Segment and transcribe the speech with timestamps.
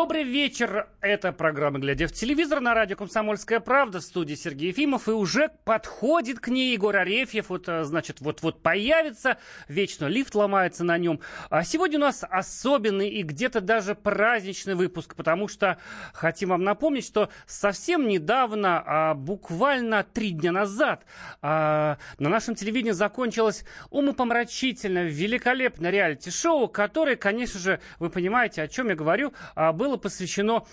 [0.00, 0.88] Добрый вечер.
[1.02, 5.08] Это программа «Глядя в телевизор» на радио «Комсомольская правда» в студии Сергей Ефимов.
[5.08, 7.48] И уже подходит к ней Егор Арефьев.
[7.48, 9.38] Вот, э, значит, вот-вот появится.
[9.66, 11.20] Вечно лифт ломается на нем.
[11.48, 15.78] А сегодня у нас особенный и где-то даже праздничный выпуск, потому что
[16.12, 21.06] хотим вам напомнить, что совсем недавно, а буквально три дня назад,
[21.40, 28.90] а, на нашем телевидении закончилось умопомрачительное, великолепное реалити-шоу, которое, конечно же, вы понимаете, о чем
[28.90, 30.66] я говорю, а, было посвящено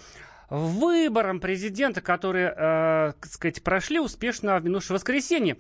[0.50, 5.58] выборам президента, которые, э, так сказать, прошли успешно в минувшее воскресенье.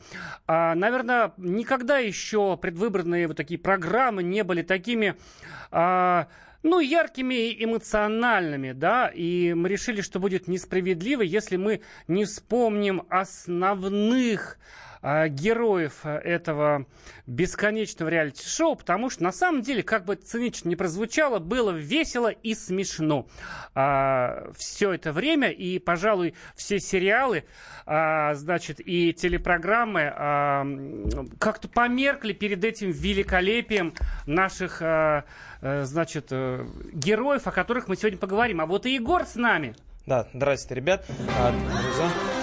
[0.47, 5.15] А, наверное, никогда еще предвыборные вот такие программы не были такими...
[5.71, 6.27] А,
[6.63, 13.03] ну, яркими и эмоциональными, да, и мы решили, что будет несправедливо, если мы не вспомним
[13.09, 14.57] основных
[15.01, 16.85] героев э, этого
[17.25, 22.55] бесконечного реалити-шоу, потому что на самом деле, как бы цинично не прозвучало, было весело и
[22.55, 23.27] смешно
[23.75, 27.43] а, все это время, и, пожалуй, все сериалы,
[27.85, 30.65] а, значит, и телепрограммы а,
[31.39, 33.93] как-то померкли перед этим великолепием
[34.25, 35.25] наших, а,
[35.61, 38.61] а, значит, э, героев, о которых мы сегодня поговорим.
[38.61, 39.75] А вот и Егор с нами.
[40.05, 41.05] Да, здрасте, ребят.
[41.39, 42.36] А, друзья.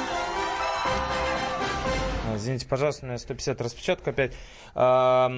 [2.44, 4.34] Извините, пожалуйста, у меня 150 распечатка опять.
[4.74, 5.30] А,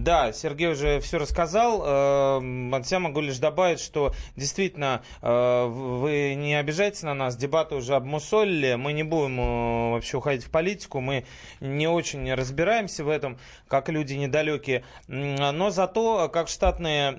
[0.00, 1.80] да, Сергей уже все рассказал.
[1.84, 7.94] А, я могу лишь добавить, что действительно а, вы не обижайтесь на нас, дебаты уже
[7.94, 11.24] обмусолили, мы не будем а, вообще уходить в политику, мы
[11.60, 14.82] не очень разбираемся в этом, как люди недалекие.
[15.06, 17.12] Но зато, как штатные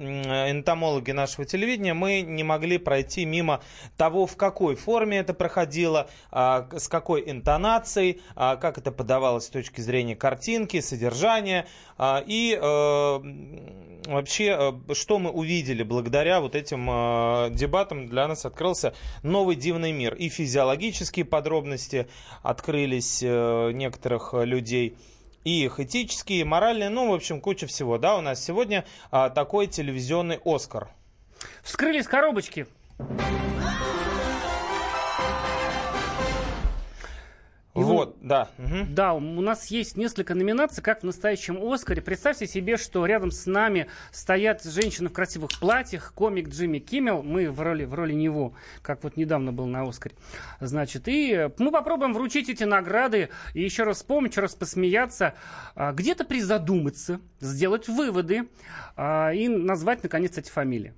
[0.51, 3.61] энтомологи нашего телевидения, мы не могли пройти мимо
[3.95, 9.45] того, в какой форме это проходило, а, с какой интонацией, а, как это подавалось подавалось
[9.45, 13.19] с точки зрения картинки, содержания а, и э,
[14.07, 19.91] вообще, э, что мы увидели благодаря вот этим э, дебатам, для нас открылся новый дивный
[19.91, 20.15] мир.
[20.15, 22.07] И физиологические подробности
[22.41, 24.97] открылись некоторых людей,
[25.43, 27.99] и их этические, и моральные, ну, в общем, куча всего.
[27.99, 30.89] Да, у нас сегодня а, такой телевизионный Оскар.
[31.61, 32.65] Вскрылись коробочки.
[37.81, 38.49] И вот, да.
[38.57, 38.87] Угу.
[38.89, 42.01] Да, у нас есть несколько номинаций, как в настоящем Оскаре.
[42.01, 47.49] Представьте себе, что рядом с нами стоят женщины в красивых платьях, комик Джимми Киммел, мы
[47.49, 50.15] в роли, в роли него, как вот недавно был на Оскаре.
[50.59, 55.33] Значит, и мы попробуем вручить эти награды и еще раз вспомнить, еще раз посмеяться,
[55.75, 58.47] а, где-то призадуматься, сделать выводы
[58.95, 60.93] а, и назвать, наконец, эти фамилии.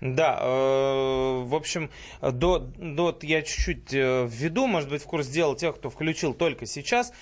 [0.00, 1.90] Да, э, в общем,
[2.22, 6.66] до, до я чуть-чуть э, введу, может быть, в курс дела тех, кто включил только
[6.66, 7.12] сейчас.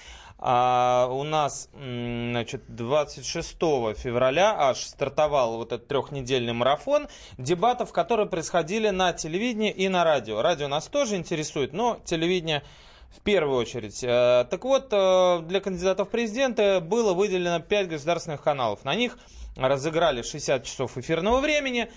[0.41, 3.51] А у нас, значит, 26
[3.97, 10.41] февраля аж стартовал вот этот трехнедельный марафон дебатов, которые происходили на телевидении и на радио.
[10.41, 12.63] Радио нас тоже интересует, но телевидение
[13.11, 14.05] в первую очередь.
[14.05, 18.85] Э, так вот, э, для кандидатов в президенты было выделено 5 государственных каналов.
[18.85, 19.19] На них
[19.57, 21.91] разыграли 60 часов эфирного времени.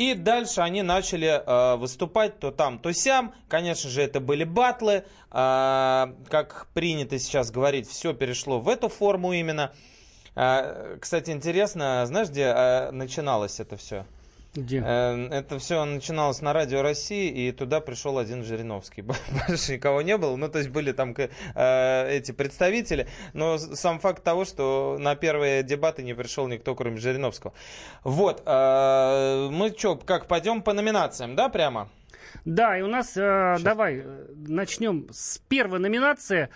[0.00, 3.34] И дальше они начали э, выступать то там, то сям.
[3.48, 5.04] Конечно же, это были батлы.
[5.30, 9.74] Э, как принято сейчас говорить, все перешло в эту форму именно.
[10.36, 14.06] Э, кстати, интересно, знаешь, где э, начиналось это все?
[14.54, 14.82] Где?
[14.84, 19.02] Э, это все начиналось на Радио России, и туда пришел один Жириновский.
[19.48, 20.34] Больше никого не было.
[20.36, 23.06] Ну, то есть были там э, эти представители.
[23.32, 27.52] Но сам факт того, что на первые дебаты не пришел никто, кроме Жириновского.
[28.02, 28.42] Вот.
[28.44, 31.88] Э, мы что, как, пойдем по номинациям, да, прямо?
[32.44, 36.48] Да, и у нас, э, давай, начнем с первой номинации.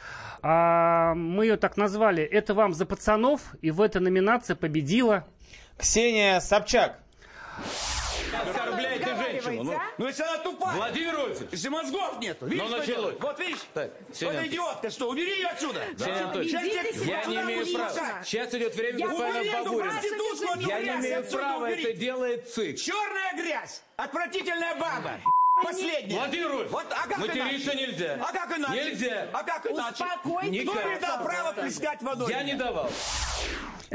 [0.42, 5.26] А, мы ее так назвали «Это вам за пацанов», и в этой номинации победила...
[5.76, 7.03] Ксения Собчак.
[8.32, 9.64] Оскорбляете женщину.
[9.64, 10.76] Ну, ну, если она тупая.
[10.76, 11.52] Владимир Владимирович.
[11.52, 12.36] Если мозгов нет.
[12.40, 13.14] Видишь, ну, началось.
[13.18, 13.58] Вот видишь?
[13.72, 15.80] Так, вот идиотка, что, убери ее отсюда.
[15.96, 16.04] Да.
[16.04, 16.52] Сеня Анатольевич,
[17.06, 18.22] я не имею права.
[18.24, 20.00] Сейчас идет время я господина Бабурина.
[20.60, 22.78] Я не имею права, это делает ЦИК.
[22.78, 25.20] Черная грязь, отвратительная баба.
[25.62, 26.18] Последняя.
[26.18, 27.86] Владимир Ильич, вот, а как материться иначе?
[27.86, 28.18] нельзя.
[28.20, 28.84] А как иначе?
[28.84, 29.28] Нельзя.
[29.32, 30.04] А как иначе?
[30.04, 30.68] Успокойтесь.
[30.68, 32.30] Кто мне дал право плескать водой?
[32.30, 32.90] Я не давал.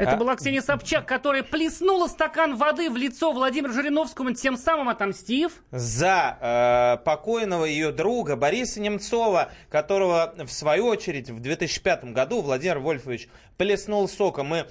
[0.00, 0.16] Это а...
[0.16, 5.52] была Ксения Собчак, которая плеснула стакан воды в лицо Владимиру Жириновскому, тем самым отомстив...
[5.72, 12.78] За э, покойного ее друга Бориса Немцова, которого, в свою очередь, в 2005 году Владимир
[12.78, 14.46] Вольфович плеснул соком.
[14.46, 14.66] Мы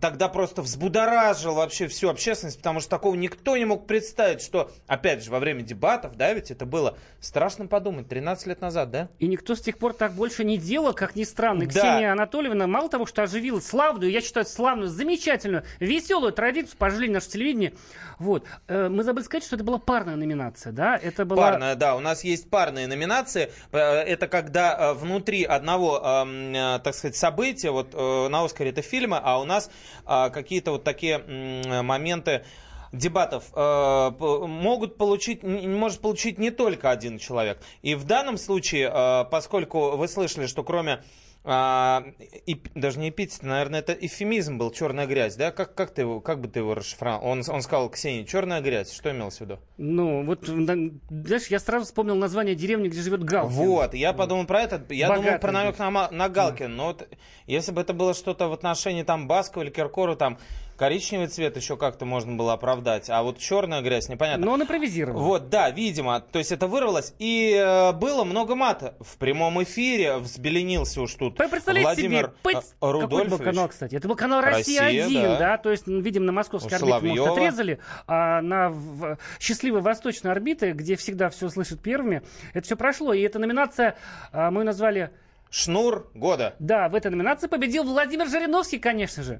[0.00, 5.24] тогда просто взбудоражил вообще всю общественность, потому что такого никто не мог представить, что, опять
[5.24, 9.08] же, во время дебатов, да, ведь это было страшно подумать, 13 лет назад, да?
[9.18, 11.66] И никто с тех пор так больше не делал, как ни странно.
[11.66, 11.70] Да.
[11.70, 17.28] Ксения Анатольевна мало того, что оживила славную, я считаю, славную, замечательную, веселую традицию, пожили наше
[17.28, 17.74] телевидение.
[18.18, 18.46] Вот.
[18.68, 20.96] Э, Мы забыли сказать, что это была парная номинация, да?
[20.96, 21.50] Это была...
[21.50, 23.52] Парная, да, у нас есть парные номинации.
[23.72, 29.20] Э, Это когда э, внутри одного, эм, так сказать, события, вот на Оскаре это фильмы,
[29.22, 29.70] а у нас
[30.04, 31.18] какие-то вот такие
[31.82, 32.44] моменты
[32.92, 37.60] дебатов э, могут получить, может получить не только один человек.
[37.80, 41.02] И в данном случае, э, поскольку вы слышали, что кроме
[41.44, 42.04] а,
[42.46, 45.50] эп- даже не эпитет, наверное, это эфемизм был, черная грязь, да?
[45.50, 47.24] Как, как, ты его, как бы ты его расшифровал?
[47.24, 49.58] Он, он сказал Ксении, черная грязь, что имелось в виду?
[49.76, 53.54] Ну, вот, на- знаешь, я сразу вспомнил название деревни, где живет Галкин.
[53.56, 57.08] Вот, я подумал про это, я Богатый думал про намек на, на Галкина, но вот
[57.46, 60.38] если бы это было что-то в отношении там Баскова или Киркору, там
[60.82, 64.46] коричневый цвет еще как-то можно было оправдать, а вот черная грязь, непонятно.
[64.46, 65.20] Но он импровизировал.
[65.20, 70.16] Вот, да, видимо, то есть это вырвалось, и э, было много мата в прямом эфире,
[70.16, 73.44] взбеленился уж тут Владимир себе, э, какой был Рудольфович.
[73.44, 73.94] канал, кстати?
[73.94, 75.38] Это был канал «Россия-1», «Россия», да.
[75.38, 75.58] да.
[75.58, 77.78] То есть, м, видимо, на московской орбите, может, отрезали,
[78.08, 82.22] а на в- счастливой восточной орбите, где всегда все слышат первыми,
[82.54, 83.12] это все прошло.
[83.12, 83.94] И эта номинация
[84.32, 85.12] а, мы назвали...
[85.48, 86.56] Шнур года.
[86.58, 89.38] Да, в этой номинации победил Владимир Жириновский, конечно же.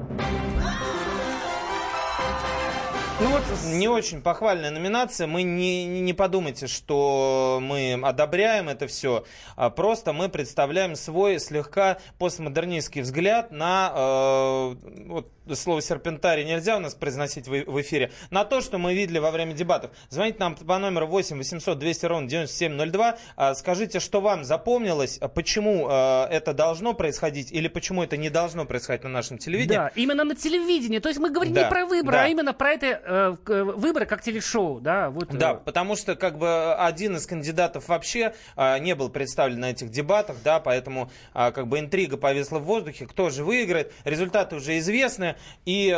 [3.22, 5.28] Ну вот, Не очень похвальная номинация.
[5.28, 9.24] Мы не, не, подумайте, что мы одобряем это все.
[9.54, 14.74] А просто мы представляем свой слегка постмодернистский взгляд на э,
[15.06, 19.18] вот, слово серпентарий нельзя у нас произносить в, в эфире, на то, что мы видели
[19.18, 19.90] во время дебатов.
[20.08, 23.18] Звоните нам по номеру 8 800 200 ровно 9702.
[23.36, 28.30] А, Скажите, что вам запомнилось, а почему э, это должно происходить или почему это не
[28.30, 29.76] должно происходить на нашем телевидении.
[29.76, 30.98] да, именно на телевидении.
[30.98, 32.24] То есть мы говорим Да, не про выборы, да.
[32.24, 35.10] а именно про это э, выборы как телешоу, да.
[35.10, 39.60] Вот, э, Да, потому что как бы один из кандидатов вообще а, не был представлен
[39.60, 43.92] на этих дебатах, да, поэтому а, как бы интрига повисла в воздухе, кто же выиграет,
[44.04, 45.88] результаты уже известны, и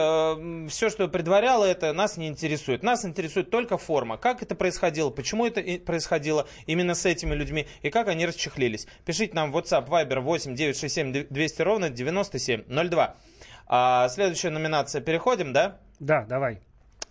[0.69, 2.83] все, что предваряло это, нас не интересует.
[2.83, 7.91] Нас интересует только форма, как это происходило, почему это происходило именно с этими людьми, и
[7.91, 8.87] как они расчехлились.
[9.05, 13.17] Пишите нам в WhatsApp, Viber 8 967 200 ровно 9702.
[13.67, 15.79] А, следующая номинация, переходим, да?
[16.01, 16.61] Да, давай.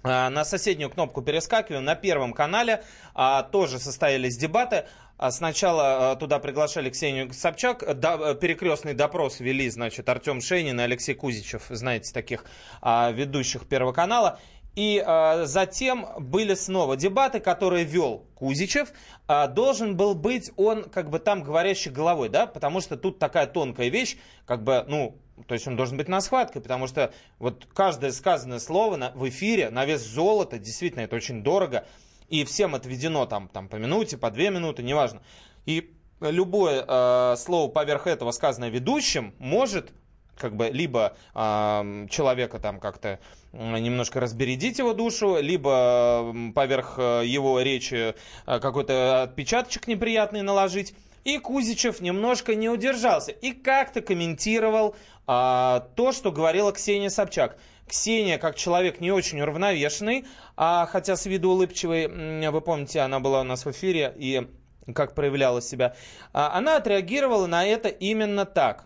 [0.03, 1.85] А, На соседнюю кнопку перескакиваем.
[1.85, 2.83] На Первом канале
[3.13, 4.85] а, тоже состоялись дебаты.
[5.17, 10.79] А, Сначала а, туда приглашали Ксению Собчак, да, э, перекрестный допрос вели, значит, Артем Шейнин
[10.79, 12.43] и Алексей Кузичев, знаете, таких
[12.81, 14.39] а, ведущих Первого канала.
[14.75, 18.91] И а, затем были снова дебаты, которые вел Кузичев.
[19.27, 23.45] А, должен был быть он, как бы там, говорящий головой, да, потому что тут такая
[23.45, 25.17] тонкая вещь, как бы, ну,
[25.47, 29.27] то есть он должен быть на схватке, потому что вот каждое сказанное слово на- в
[29.29, 31.85] эфире на вес золота, действительно, это очень дорого,
[32.29, 35.21] и всем отведено там, там по минуте, по две минуты, неважно.
[35.65, 39.91] И любое э, слово поверх этого, сказанное ведущим, может
[40.35, 43.19] как бы либо э, человека там как-то
[43.53, 48.15] немножко разбередить его душу, либо поверх э, его речи
[48.45, 50.93] э, какой-то отпечаточек неприятный наложить.
[51.23, 54.95] И Кузичев немножко не удержался и как-то комментировал
[55.25, 57.57] а, то, что говорила Ксения Собчак.
[57.87, 60.25] Ксения, как человек не очень уравновешенный,
[60.57, 64.47] а, хотя с виду улыбчивый, вы помните, она была у нас в эфире и
[64.93, 65.95] как проявляла себя,
[66.33, 68.85] а, она отреагировала на это именно так.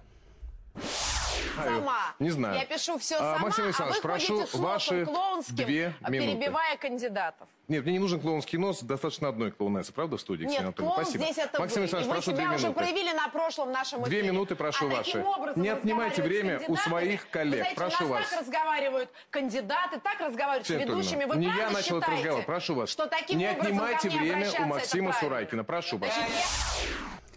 [1.63, 1.99] Сама.
[2.19, 2.55] Не знаю.
[2.59, 5.93] Я пишу все А, сама, Максим а Александрович, вы прошу ходите с ваши клоунским, две
[6.07, 6.37] минуты.
[6.37, 7.47] перебивая кандидатов.
[7.67, 10.93] Нет, мне не нужен клоунский нос, достаточно одной клоунессы, правда, в студии, Ксения Нет, Анатольевна?
[10.93, 11.23] клоун Спасибо.
[11.25, 11.81] здесь это Максим вы.
[11.83, 12.73] Александрович, прошу две уже минуты.
[12.79, 14.31] проявили на прошлом нашем Две эфире.
[14.31, 15.25] минуты, прошу а ваши.
[15.57, 17.59] Не отнимайте время у своих коллег.
[17.59, 18.29] Знаете, Прошу вас.
[18.29, 21.25] так разговаривают кандидаты, так разговаривают Ксения с ведущими.
[21.25, 22.89] Вы не я начал этот разговор, прошу вас.
[22.89, 25.11] Что таким не отнимайте время у Максима?
[25.11, 26.13] Сурайкина, прошу вас.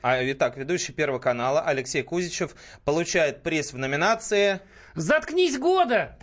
[0.02, 2.54] А, итак, ведущий Первого канала Алексей Кузичев
[2.84, 4.60] получает приз в номинации
[4.94, 6.16] Заткнись года!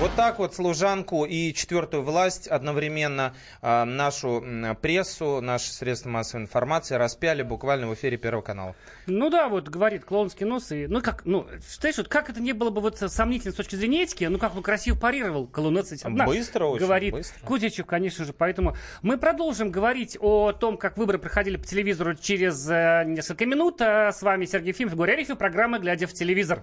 [0.00, 4.44] Вот так вот служанку и четвертую власть одновременно э, нашу
[4.80, 8.76] прессу, наши средства массовой информации распяли буквально в эфире Первого канала.
[9.08, 10.70] Ну да, вот говорит клоунский нос.
[10.70, 13.74] И, ну как, ну, считаешь, вот как это не было бы вот сомнительно с точки
[13.74, 17.44] зрения этики, ну как он красиво парировал колоннадцать Быстро очень, Говорит быстро.
[17.44, 18.32] Кузичев, конечно же.
[18.32, 23.82] Поэтому мы продолжим говорить о том, как выборы проходили по телевизору через э, несколько минут.
[23.82, 26.62] А с вами Сергей Фимов, Гурий Арифьев, программа «Глядя в телевизор».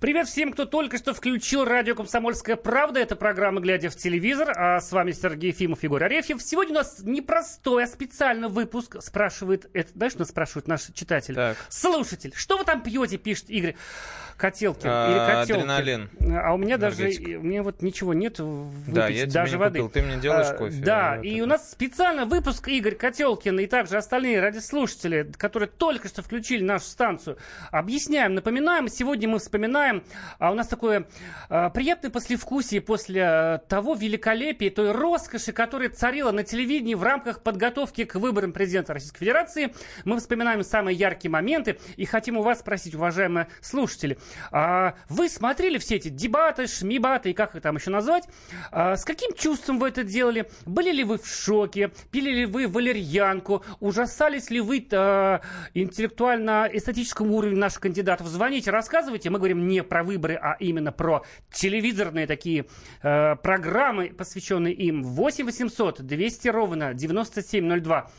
[0.00, 3.00] Привет всем, кто только что включил радио «Комсомольская правда».
[3.00, 4.52] Это программа «Глядя в телевизор».
[4.56, 6.40] А с вами Сергей Ефимов, Егор Арефьев.
[6.40, 8.98] Сегодня у нас непростой, а специальный выпуск.
[9.00, 11.34] Спрашивает, это, знаешь, нас спрашивают наши читатели.
[11.34, 11.56] Так.
[11.68, 13.74] Слушатель, что вы там пьете, пишет Игорь
[14.36, 14.88] Котелкин.
[14.88, 15.68] А, или Котелкин.
[15.68, 16.10] адреналин.
[16.44, 19.80] А у меня даже, у меня вот ничего нет выпить, Да, я даже не воды.
[19.80, 19.90] купил.
[20.00, 20.80] Ты мне делаешь А, кофе.
[20.80, 21.42] Да, Вот и это.
[21.42, 26.84] у нас специально выпуск Игорь Котелкин и также остальные радиослушатели, которые только что включили нашу
[26.84, 27.36] станцию.
[27.72, 28.86] Объясняем, напоминаем.
[28.86, 29.87] Сегодня мы вспоминаем,
[30.38, 31.06] а у нас такое
[31.48, 37.42] а, приятное послевкусие после а, того великолепия, той роскоши, которая царила на телевидении в рамках
[37.42, 39.74] подготовки к выборам президента Российской Федерации.
[40.04, 44.18] Мы вспоминаем самые яркие моменты и хотим у вас спросить, уважаемые слушатели,
[44.50, 48.28] а вы смотрели все эти дебаты, шмибаты и как их там еще назвать?
[48.70, 50.50] А, с каким чувством вы это делали?
[50.66, 51.90] Были ли вы в шоке?
[52.10, 53.64] Пили ли вы валерьянку?
[53.80, 55.40] Ужасались ли вы а,
[55.74, 58.26] интеллектуально-эстетическому уровню наших кандидатов?
[58.26, 59.30] Звоните, рассказывайте.
[59.30, 62.66] Мы говорим не про выборы, а именно про телевизорные такие
[63.02, 65.02] э, программы, посвященные им.
[65.02, 68.10] 8 800 200 ровно 9702.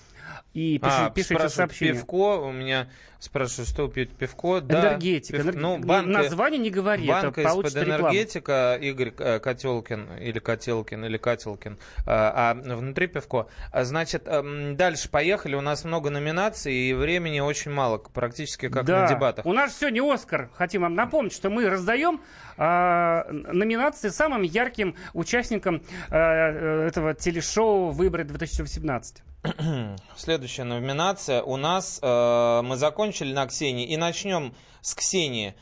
[0.54, 1.94] И пиши- А, пишите спрашивают, сообщение.
[1.96, 4.62] пивко, у меня спрашивают, что пьете пивко?
[4.62, 5.38] Да, Энергетика.
[5.38, 8.02] пив- Энерг- Ну, банка, Название не говори, это банка из-под получится реклама.
[8.10, 13.48] энергетика, Игорь э, Котелкин, или Котелкин, или Котелкин, а, а внутри пивко.
[13.72, 18.86] А, Значит, эм, дальше поехали, у нас много номинаций, и времени очень мало, практически как
[18.86, 19.02] да.
[19.04, 19.46] на дебатах.
[19.46, 20.50] У нас сегодня Оскар.
[20.56, 22.22] Хотим вам напомнить, что мы раздаем
[22.58, 29.24] а, номинации самым ярким участникам а, э, этого телешоу «Выборы 2018».
[30.16, 35.56] Следующая номинация у нас, э, мы закончили на Ксении, и начнем с Ксении.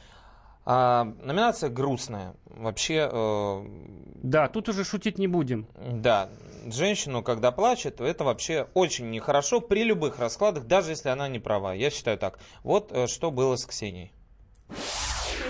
[0.65, 2.35] А, номинация грустная.
[2.45, 3.65] Вообще, э,
[4.23, 5.67] Да, тут уже шутить не будем.
[5.75, 6.29] Да,
[6.65, 11.39] женщину, когда плачет, то это вообще очень нехорошо при любых раскладах, даже если она не
[11.39, 11.73] права.
[11.73, 12.39] Я считаю так.
[12.63, 14.11] Вот э, что было с Ксенией.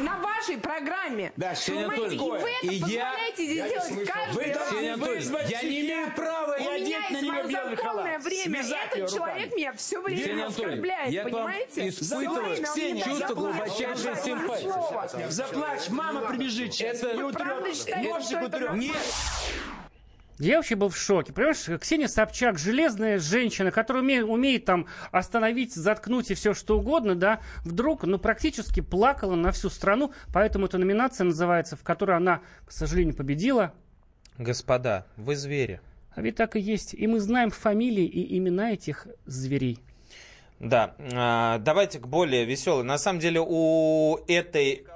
[0.01, 1.31] На вашей программе.
[1.37, 4.67] Да, Ксения Понимаете, и Анатольевна, вы это и я- позволяете здесь делать каждый Вы раз.
[4.67, 7.06] Ксения Анатольевна, я не имею права У меня
[8.17, 8.23] халат.
[8.23, 8.61] время.
[8.61, 11.89] Этот человек меня все время Анатольевна, оскорбляет, я понимаете?
[11.89, 15.29] испытываю, Ксения, чувство глубочайшей симпатии.
[15.29, 17.01] Заплачь, мама прибежит сейчас.
[17.01, 17.43] Вы и утрет.
[17.43, 18.73] правда считаете, это?
[18.75, 18.95] Нет.
[20.39, 21.33] Я вообще был в шоке.
[21.33, 27.15] Понимаешь, Ксения Собчак, железная женщина, которая умеет, умеет там остановить, заткнуть и все что угодно,
[27.15, 32.41] да, вдруг, ну, практически плакала на всю страну, поэтому эта номинация называется, в которой она,
[32.67, 33.73] к сожалению, победила.
[34.37, 35.81] Господа, вы звери.
[36.17, 36.95] А ведь так и есть.
[36.95, 39.77] И мы знаем фамилии и имена этих зверей.
[40.59, 42.83] Да, а, давайте к более веселой.
[42.83, 44.87] На самом деле у этой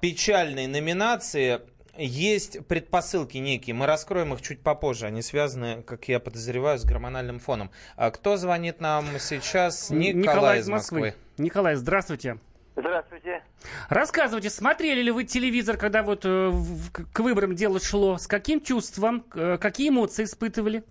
[0.00, 1.60] печальной номинации
[1.96, 3.72] есть предпосылки некие.
[3.72, 5.06] Мы раскроем их чуть попозже.
[5.06, 7.70] Они связаны, как я подозреваю, с гормональным фоном.
[7.94, 9.90] А кто звонит нам сейчас?
[9.90, 11.14] Николай, из Москвы.
[11.36, 12.38] Николай, здравствуйте.
[12.78, 13.42] Здравствуйте.
[13.88, 16.52] Рассказывайте, смотрели ли вы телевизор, когда вот э,
[17.12, 18.18] к выборам дело шло?
[18.18, 20.84] С каким чувством, э, какие эмоции испытывали?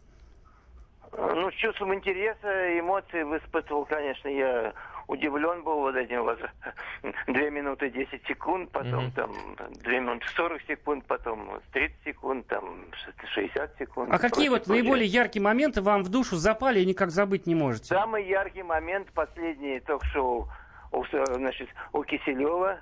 [1.18, 4.74] Ну, с чувством интереса, эмоций испытывал, конечно, я
[5.08, 6.38] удивлен был вот этим вот
[7.28, 9.12] 2 минуты 10 секунд, потом Мгм.
[9.14, 9.32] там
[9.82, 12.66] 2 минуты 40 секунд, потом 30 секунд, там
[13.34, 14.10] 60 секунд.
[14.12, 14.84] А какие вот прочее.
[14.84, 17.86] наиболее яркие моменты вам в душу запали и никак забыть не можете?
[17.86, 20.50] Самый яркий момент, последний ток-шоу
[20.92, 22.80] у, значит, у Киселева,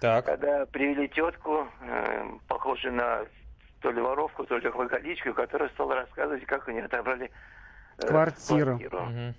[0.00, 0.24] Так.
[0.26, 3.24] когда привели тетку, э, похожую на
[3.80, 7.30] то ли воровку, то ли алкоголичку, которая стала рассказывать, как у нее отобрали
[7.98, 8.76] э, Квартиру.
[8.76, 9.34] Мгм.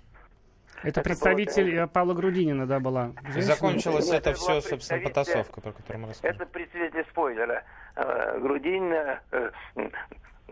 [0.82, 3.12] Это это представитель было, э, Павла Грудинина, да, была?
[3.22, 3.42] И женщина?
[3.42, 6.36] закончилось это это все, собственно, потасовка, про которую мы рассказывали.
[6.36, 7.64] Это представитель спойлера.
[7.96, 8.38] Э,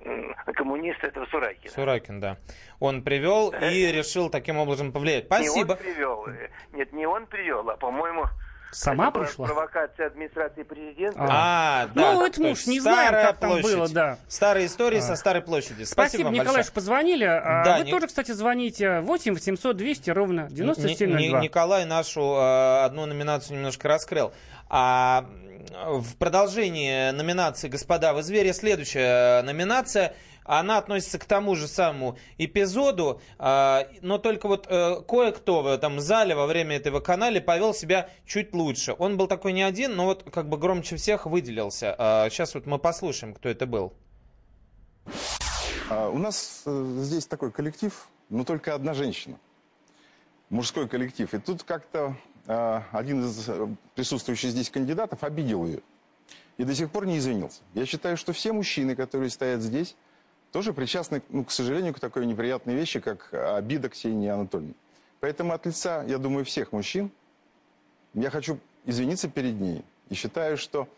[0.05, 1.73] Э, э, коммунист этого Суракина.
[1.73, 2.37] Суракин, да.
[2.79, 5.31] Он привел и решил таким образом повлиять.
[5.31, 5.77] Не он Спасибо.
[5.77, 6.27] привел.
[6.29, 8.27] э, Нет, не он привел, а, по-моему,
[8.73, 9.47] Сама это пришла?
[9.47, 11.19] провокация администрации президента.
[11.21, 12.13] А, да.
[12.13, 13.71] Ну, это то мы есть уж не старая как там площадь.
[13.77, 14.19] было, да.
[14.29, 15.03] Старые истории А.
[15.03, 15.85] со старой площади.
[15.85, 16.65] Спасибо, Спасибо, вам Николай, большое.
[16.65, 17.25] что позвонили.
[17.25, 21.39] А Да, Вы Ник- тоже, кстати, звоните 8 800 200 ровно Ни- 9702.
[21.41, 24.33] Ни- Николай нашу э, одну номинацию немножко раскрыл.
[24.69, 25.25] А
[25.87, 30.15] в продолжении номинации «Господа, вы звери» следующая номинация–
[30.47, 36.01] она относится к тому же самому эпизоду, а, но только вот э, кое-кто в этом
[36.01, 38.95] зале во время этого канала повел себя чуть лучше.
[38.99, 41.97] Он был такой не один, но вот как бы громче всех выделился.
[42.31, 43.93] Сейчас вот мы послушаем, кто это был.
[45.89, 49.39] А, у нас э, здесь такой коллектив, но только одна женщина.
[50.51, 51.33] Мужской коллектив.
[51.33, 53.49] И тут как-то а, один из
[53.95, 55.83] присутствующих здесь кандидатов обидел ее.
[56.57, 57.63] И до сих пор не извинился.
[57.75, 59.95] Я считаю, что все мужчины, которые стоят здесь,
[60.53, 64.75] тоже причастны, ну, к сожалению, к такой неприятной вещи, как обида Ксении Анатольевны.
[65.21, 67.11] Поэтому от лица, я думаю, всех мужчин,
[68.15, 69.85] я хочу извиниться перед ней.
[70.09, 70.89] И считаю, что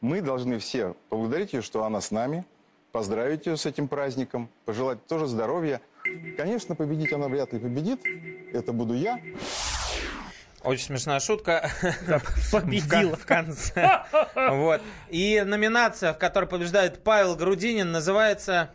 [0.00, 2.44] мы должны все поблагодарить ее, что она с нами,
[2.92, 5.80] поздравить ее с этим праздником, пожелать тоже здоровья.
[6.36, 8.00] Конечно, победить она вряд ли победит.
[8.52, 9.20] Это буду я.
[10.62, 11.70] Очень смешная шутка.
[12.06, 12.20] Да,
[12.52, 13.16] победила.
[13.16, 14.02] В, конце.
[14.34, 14.82] Вот.
[15.08, 18.70] И номинация, в которой побеждает Павел Грудинин, называется...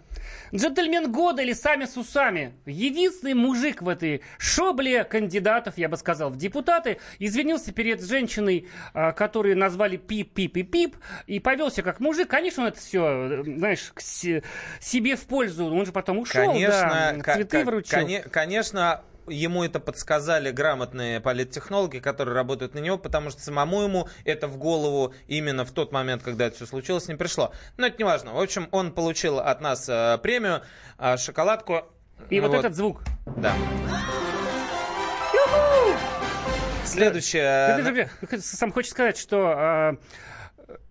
[0.54, 2.56] Джентльмен года или сами с усами.
[2.65, 9.12] Единственный мужик в этой шобле кандидатов, я бы сказал, в депутаты, извинился перед женщиной, а,
[9.12, 10.96] которую назвали пип, пип и пип,
[11.27, 12.30] и повелся как мужик.
[12.30, 15.65] Конечно, он это все, знаешь, к себе в пользу.
[15.65, 18.08] Он же потом ушел, конечно, да, цветы вручил.
[18.32, 24.48] Конечно, ему это подсказали грамотные политтехнологи, которые работают на него, потому что самому ему это
[24.48, 27.53] в голову именно в тот момент, когда это все случилось, не пришло.
[27.77, 28.34] Но это не важно.
[28.34, 30.62] В общем, он получил от нас э, премию,
[30.98, 31.84] э, шоколадку.
[32.29, 33.01] И вот, вот этот звук.
[33.38, 33.53] Да.
[36.86, 38.39] Следующее.
[38.39, 39.98] Сам хочешь сказать, что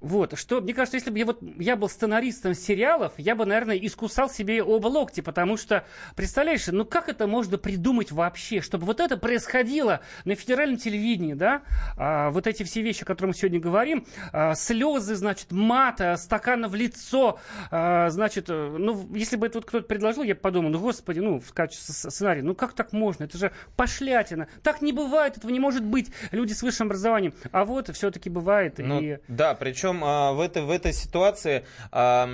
[0.05, 3.77] вот, что, мне кажется, если бы я, вот, я был сценаристом сериалов, я бы, наверное,
[3.77, 9.01] искусал себе оба локти, потому что, представляешь, ну как это можно придумать вообще, чтобы вот
[9.01, 11.63] это происходило на федеральном телевидении, да,
[11.97, 16.69] а, вот эти все вещи, о которых мы сегодня говорим, а, слезы, значит, мата, стакана
[16.69, 17.39] в лицо,
[17.71, 21.21] а, значит, э, ну, если бы это вот кто-то предложил, я бы подумал, ну, господи,
[21.21, 25.51] ну, в качестве сценария, ну как так можно, это же пошлятина, так не бывает, этого
[25.51, 28.75] не может быть, люди с высшим образованием, а вот все-таки бывает.
[28.77, 29.19] Ну, и...
[29.29, 32.25] Да, причем а, в, этой, в этой ситуации, а,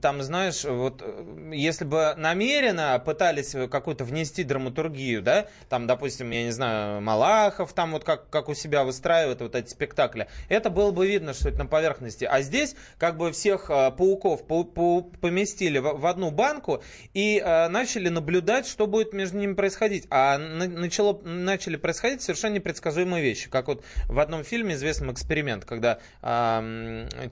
[0.00, 1.04] там, знаешь, вот
[1.52, 7.92] если бы намеренно пытались какую-то внести драматургию, да, там, допустим, я не знаю, Малахов там
[7.92, 11.58] вот как, как у себя выстраивает вот эти спектакли, это было бы видно, что это
[11.58, 12.24] на поверхности.
[12.24, 18.08] А здесь как бы всех а, пауков по, по, поместили в, одну банку и начали
[18.08, 20.06] наблюдать, что будет между ними происходить.
[20.10, 25.64] А на, начало, начали происходить совершенно непредсказуемые вещи, как вот в одном фильме известном эксперимент,
[25.64, 25.98] когда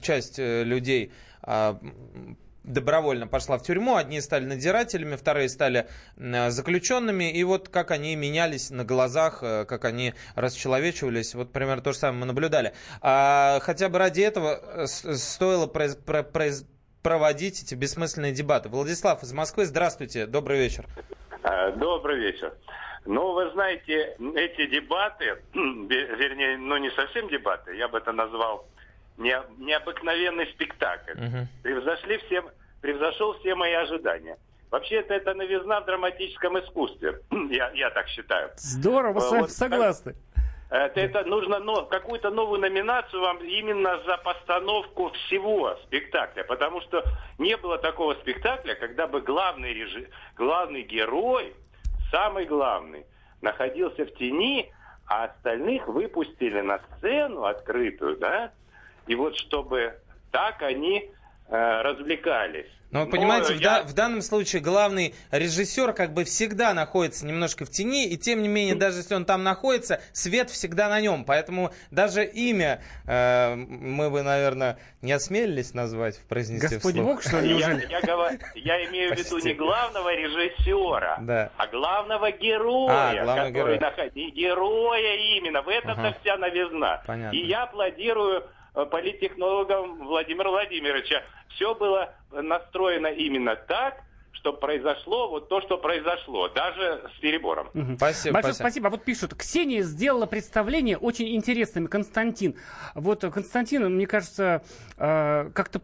[0.01, 1.79] часть э, людей а,
[2.63, 3.95] добровольно пошла в тюрьму.
[3.95, 7.31] Одни стали надзирателями, вторые стали заключенными.
[7.31, 11.35] И вот как они менялись на глазах, э, как они расчеловечивались.
[11.35, 12.73] Вот примерно то же самое мы наблюдали.
[13.01, 16.65] А хотя бы ради этого э, стоило произ, произ,
[17.01, 18.69] проводить эти бессмысленные дебаты.
[18.69, 20.85] Владислав из Москвы, здравствуйте, добрый вечер.
[21.75, 22.53] Добрый вечер.
[23.05, 28.65] Ну, вы знаете, эти дебаты, вернее, ну не совсем дебаты, я бы это назвал
[29.17, 31.13] необыкновенный спектакль.
[31.13, 31.47] Угу.
[31.63, 32.43] Превзошли все,
[32.81, 34.37] превзошел все мои ожидания.
[34.71, 37.21] Вообще это, новизна в драматическом искусстве.
[37.51, 38.49] я, я так считаю.
[38.55, 40.15] Здорово, с вами согласны.
[40.71, 46.43] Это, это нужно но, какую-то новую номинацию вам именно за постановку всего спектакля.
[46.43, 47.03] Потому что
[47.37, 51.53] не было такого спектакля, когда бы главный, режи, главный герой,
[52.09, 53.05] самый главный,
[53.41, 54.73] находился в тени,
[55.05, 58.51] а остальных выпустили на сцену открытую, да,
[59.07, 59.99] и вот чтобы
[60.31, 61.11] так они
[61.47, 62.69] э, развлекались.
[62.93, 63.69] Но, понимаете, Но в, я...
[63.69, 68.43] да, в данном случае главный режиссер как бы всегда находится немножко в тени, и тем
[68.43, 71.25] не менее, даже если он там находится, свет всегда на нем.
[71.25, 77.15] Поэтому даже имя э, мы бы, наверное, не осмелились назвать, произнести Господи вслух.
[77.15, 81.49] Бог, что ли, я, я, говорю, я имею в виду не главного режиссера, да.
[81.57, 83.79] а главного героя, а, главного который героя.
[83.79, 84.13] Наход...
[84.13, 85.63] героя именно.
[85.63, 86.17] В этом-то ага.
[86.21, 87.01] вся новизна.
[87.07, 87.35] Понятно.
[87.35, 91.23] И я аплодирую политтехнологом Владимира Владимировича.
[91.55, 94.01] Все было настроено именно так,
[94.43, 97.69] чтобы произошло вот то, что произошло, даже с перебором.
[97.73, 97.95] Угу.
[97.95, 98.53] Спасибо, Большое спасибо.
[98.53, 98.87] спасибо.
[98.87, 102.55] А вот пишут, Ксения сделала представление очень интересным, Константин.
[102.93, 104.63] Вот Константин, мне кажется,
[104.97, 105.81] э, как-то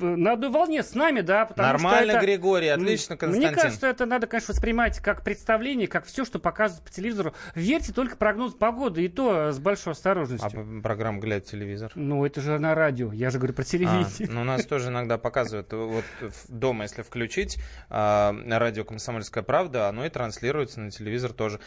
[0.00, 3.50] на одной волне с нами, да, потому Нормально, что это, Григорий, отлично, Константин.
[3.50, 7.34] Мне кажется, это надо, конечно, воспринимать как представление, как все, что показывают по телевизору.
[7.54, 10.78] Верьте только прогноз погоды, и то с большой осторожностью.
[10.78, 11.92] А программа «Глядь телевизор»?
[11.94, 14.28] Ну, это же на радио, я же говорю про телевидение.
[14.28, 16.04] А, ну, у нас тоже иногда показывают, вот
[16.48, 17.58] дома, если включить
[17.90, 21.60] а, радио «Комсомольская правда», оно и транслируется на телевизор тоже.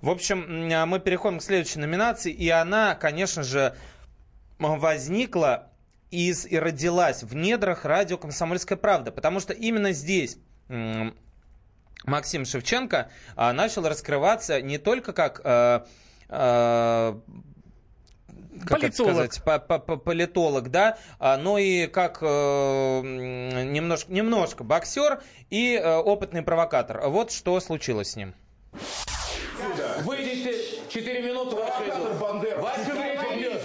[0.00, 3.74] В общем, мы переходим к следующей номинации, и она, конечно же,
[4.58, 5.70] возникла
[6.16, 10.38] из и родилась в недрах радио «Комсомольская правда», потому что именно здесь
[12.04, 15.86] Максим Шевченко а, начал раскрываться не только как а,
[16.28, 17.20] а,
[18.66, 19.32] как политолог.
[19.32, 25.74] сказать, по -по -по политолог, да, а, но и как э, немножко, немножко боксер и
[25.74, 27.06] э, опытный провокатор.
[27.08, 28.34] Вот что случилось с ним.
[30.00, 30.54] Выйдите,
[30.88, 31.84] 4 минуты ваше
[32.58, 33.16] Ваше время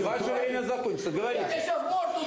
[0.03, 1.11] ваше время закончится.
[1.11, 1.63] Говорите.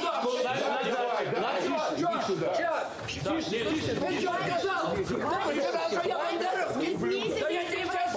[0.02, 2.54] Я сейчас морду дам.
[2.54, 3.98] Сейчас, сейчас, сейчас.
[3.98, 4.94] Ты что сказал?
[4.94, 6.74] Ты сказал, что я бандеров?
[6.74, 8.14] Да я тебе сейчас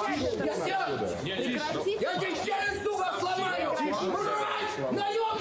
[1.85, 3.71] Я тебе через зубы сломаю.
[4.11, 4.91] Мразь!
[4.91, 5.37] Наем!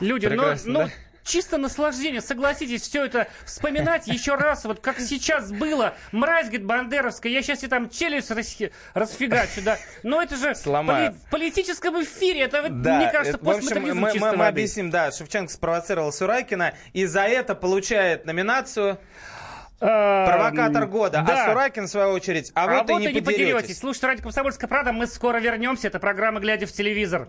[0.00, 0.88] Люди, ну, ну,
[1.24, 5.94] чисто наслаждение, согласитесь, все это вспоминать еще раз, вот как сейчас было.
[6.12, 9.78] Мразь, говорит, бандеровская, я сейчас тебе там челюсть расфи- расфигачу, да.
[10.02, 13.94] Но это же поли- в политическом эфире, это, да, мне кажется, это, в общем, мы,
[13.94, 18.98] мы, мы объясним, да, Шевченко спровоцировал Сурайкина, и за это получает номинацию...
[19.84, 21.20] А, Провокатор года.
[21.20, 21.44] А да.
[21.44, 23.52] А Суракин, в свою очередь, а, а вот, вот и не, не подеретесь.
[23.54, 23.78] подеретесь.
[23.80, 25.88] Слушайте, радио «Комсомольская правда», мы скоро вернемся.
[25.88, 26.92] Это программа «Глядя в телевизор».
[26.92, 27.28] телевизор,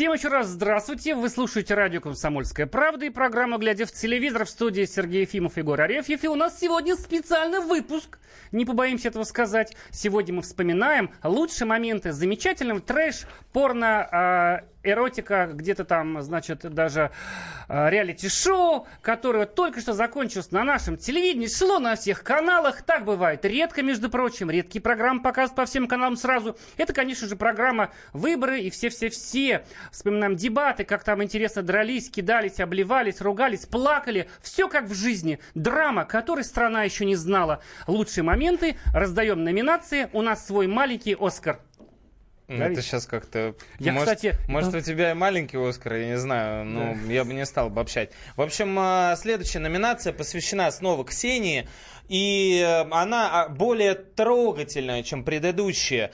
[0.00, 1.14] Всем еще раз здравствуйте.
[1.14, 5.60] Вы слушаете радио «Комсомольская правда» и программу «Глядя в телевизор» в студии Сергей Ефимов и
[5.60, 6.24] Егор Арефьев.
[6.24, 8.18] И у нас сегодня специальный выпуск,
[8.50, 9.76] не побоимся этого сказать.
[9.90, 17.10] Сегодня мы вспоминаем лучшие моменты замечательного трэш-порно а, эротика, где-то там, значит, даже
[17.68, 22.82] э, реалити-шоу, которое только что закончилось на нашем телевидении, шло на всех каналах.
[22.82, 24.50] Так бывает редко, между прочим.
[24.50, 26.56] Редкие программы показывают по всем каналам сразу.
[26.76, 29.64] Это, конечно же, программа «Выборы» и все-все-все.
[29.92, 34.28] Вспоминаем дебаты, как там интересно дрались, кидались, обливались, ругались, плакали.
[34.42, 35.40] Все как в жизни.
[35.54, 37.62] Драма, которой страна еще не знала.
[37.86, 38.76] Лучшие моменты.
[38.94, 40.08] Раздаем номинации.
[40.12, 41.60] У нас свой маленький «Оскар».
[42.58, 43.54] Ну, это сейчас как-то...
[43.78, 44.36] Я, может, кстати...
[44.48, 47.12] Может, у тебя и маленький Оскар, я не знаю, ну, да.
[47.12, 48.10] я бы не стал обобщать.
[48.36, 51.68] В общем, а, следующая номинация посвящена снова Ксении,
[52.08, 56.10] и э, она а, более трогательная, чем предыдущие.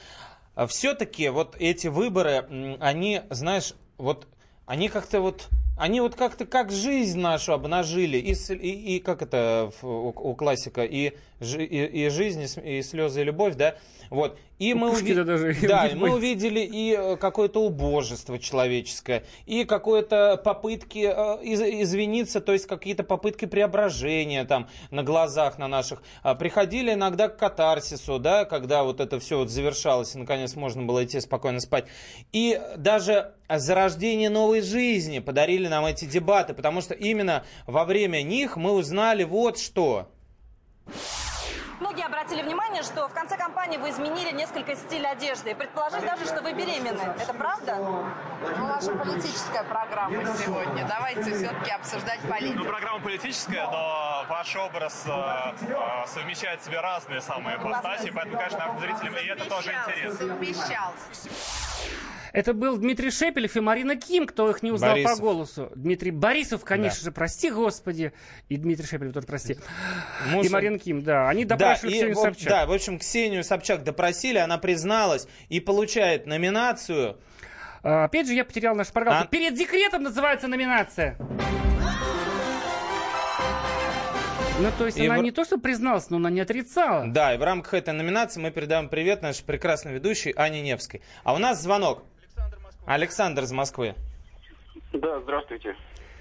[0.69, 4.29] Все-таки вот эти выборы, они, знаешь, вот
[4.67, 9.71] они как-то вот они вот как-то как жизнь нашу обнажили, и, и, и как это
[9.83, 13.77] у, у классика, и, и, и жизнь, и слезы, и любовь, да,
[14.11, 14.39] вот.
[14.59, 15.15] И мы, уви...
[15.15, 21.61] даже да, мы увидели и э, какое-то убожество человеческое, и какое-то попытки э, из...
[21.61, 26.03] извиниться, то есть какие-то попытки преображения там на глазах на наших.
[26.23, 30.85] А приходили иногда к катарсису, да, когда вот это все вот завершалось, и наконец можно
[30.85, 31.85] было идти спокойно спать.
[32.33, 38.57] И даже зарождение новой жизни подарили нам эти дебаты, потому что именно во время них
[38.57, 40.09] мы узнали вот что.
[41.81, 45.51] Многие обратили внимание, что в конце кампании вы изменили несколько стилей одежды.
[45.51, 47.03] И предположили даже, что вы беременны.
[47.21, 47.77] Это правда?
[47.77, 50.87] Ну, наша политическая программа сегодня.
[50.89, 52.61] Давайте все-таки обсуждать политику.
[52.61, 58.39] Ну, программа политическая, но ваш образ э, э, совмещает в себе разные самые ипостаси, поэтому,
[58.39, 60.37] конечно, нашим зрителям и это тоже интересно.
[62.37, 65.17] Это был Дмитрий Шепелев и Марина Ким, кто их не узнал Борисов.
[65.17, 65.73] по голосу.
[65.75, 67.05] Дмитрий Борисов, конечно да.
[67.05, 68.13] же, прости господи.
[68.51, 69.57] И Дмитрий Шепелев тоже прости.
[70.29, 70.45] Муж...
[70.45, 71.31] И Марина Ким, да.
[71.31, 72.49] Они допрашивали да, Ксению и, Собчак.
[72.51, 77.17] Да, в общем, Ксению Собчак допросили, она призналась и получает номинацию.
[77.83, 79.23] А, опять же, я потерял нашу программу.
[79.23, 79.27] А...
[79.27, 81.17] Перед декретом называется номинация.
[84.61, 85.23] Ну, то есть и она в...
[85.23, 87.07] не то, что призналась, но она не отрицала.
[87.07, 91.01] Да, и в рамках этой номинации мы передаем привет нашей прекрасной ведущей Ане Невской.
[91.25, 92.05] А у нас звонок.
[92.87, 93.95] Александр из Москвы.
[94.93, 95.77] Да, здравствуйте.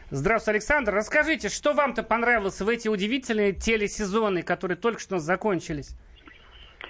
[0.10, 0.94] Здравствуйте, Александр.
[0.94, 5.96] Расскажите, что вам-то понравилось в эти удивительные телесезоны, которые только что закончились?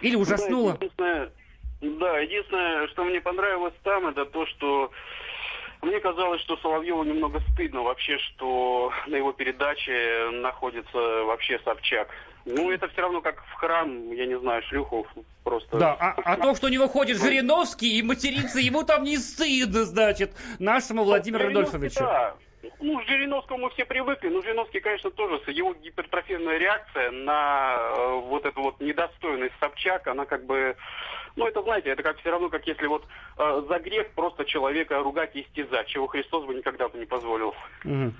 [0.01, 0.73] Или ужаснуло?
[0.73, 1.31] Да, единственное,
[1.81, 4.91] да, единственное, что мне понравилось там, это то, что
[5.85, 12.09] Мне казалось, что Соловьеву немного стыдно вообще, что на его передаче находится вообще Собчак.
[12.45, 15.05] Ну, это все равно как в храм, я не знаю, шлюхов
[15.43, 15.77] просто...
[15.77, 19.83] Да, а, а то, что у него ходит Жириновский и матерится, ему там не стыдно,
[19.85, 21.99] значит, нашему Владимиру Рудольфовичу.
[21.99, 22.35] Да.
[22.79, 28.19] Ну, к Жириновскому мы все привыкли, но Жириновский, конечно, тоже, его гипертрофированная реакция на э,
[28.21, 30.75] вот эту вот недостойность Собчак, она как бы...
[31.35, 33.05] Ну, это, знаете, это как все равно, как если вот
[33.37, 37.53] э, за грех просто человека ругать и истязать, чего Христос бы никогда бы не позволил.
[37.83, 38.13] Мгм.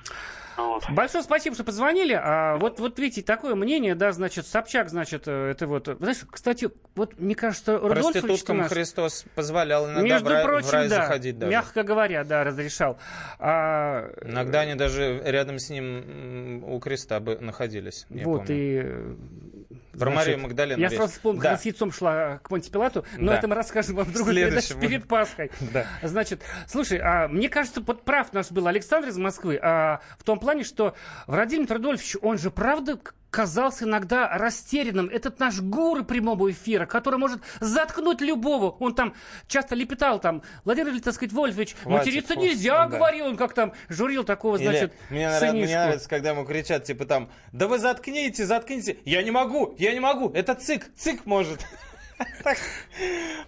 [0.57, 0.83] Вот.
[0.89, 2.13] Большое спасибо, что позвонили.
[2.13, 5.87] А, вот, вот видите, такое мнение, да, значит, Собчак, значит, э, это вот...
[5.99, 8.71] Знаешь, кстати, вот мне кажется, Рудольфович Проституткам наш...
[8.71, 11.51] Христос позволял иногда Между в рай, прочим, в рай да, заходить даже.
[11.51, 12.97] мягко говоря, да, разрешал.
[13.39, 18.05] А, Иногда они даже рядом с ним у креста бы находились.
[18.09, 18.55] я вот, помню.
[18.55, 19.64] и...
[19.69, 20.97] э, Про Марию Магдалину Я речь.
[20.97, 21.49] сразу вспомнил, Да.
[21.49, 23.37] когда с яйцом шла к Понти Пилату, но Да.
[23.37, 25.51] это мы расскажем вам в другой передаче перед Пасхой.
[25.73, 25.85] Да.
[26.03, 30.39] Значит, слушай, а, мне кажется, вот прав наш был Александр из Москвы, а, в том
[30.39, 30.95] плане, что
[31.27, 35.09] Владимир Рудольфович, он же правда к- казался иногда растерянным.
[35.09, 38.69] Этот наш гуру прямого эфира, который может заткнуть любого.
[38.79, 39.13] Он там
[39.49, 42.97] часто лепетал там, Владимир, так сказать, Вольфович, Хватит, материться хватит, нельзя, да.
[42.97, 46.85] говорил он, как там журил такого, Или значит, мне, нрав- мне нравится, когда ему кричат,
[46.85, 48.99] типа там, да вы заткните, заткните.
[49.03, 50.31] Я не могу, я не могу.
[50.31, 51.59] Это цик, цик может.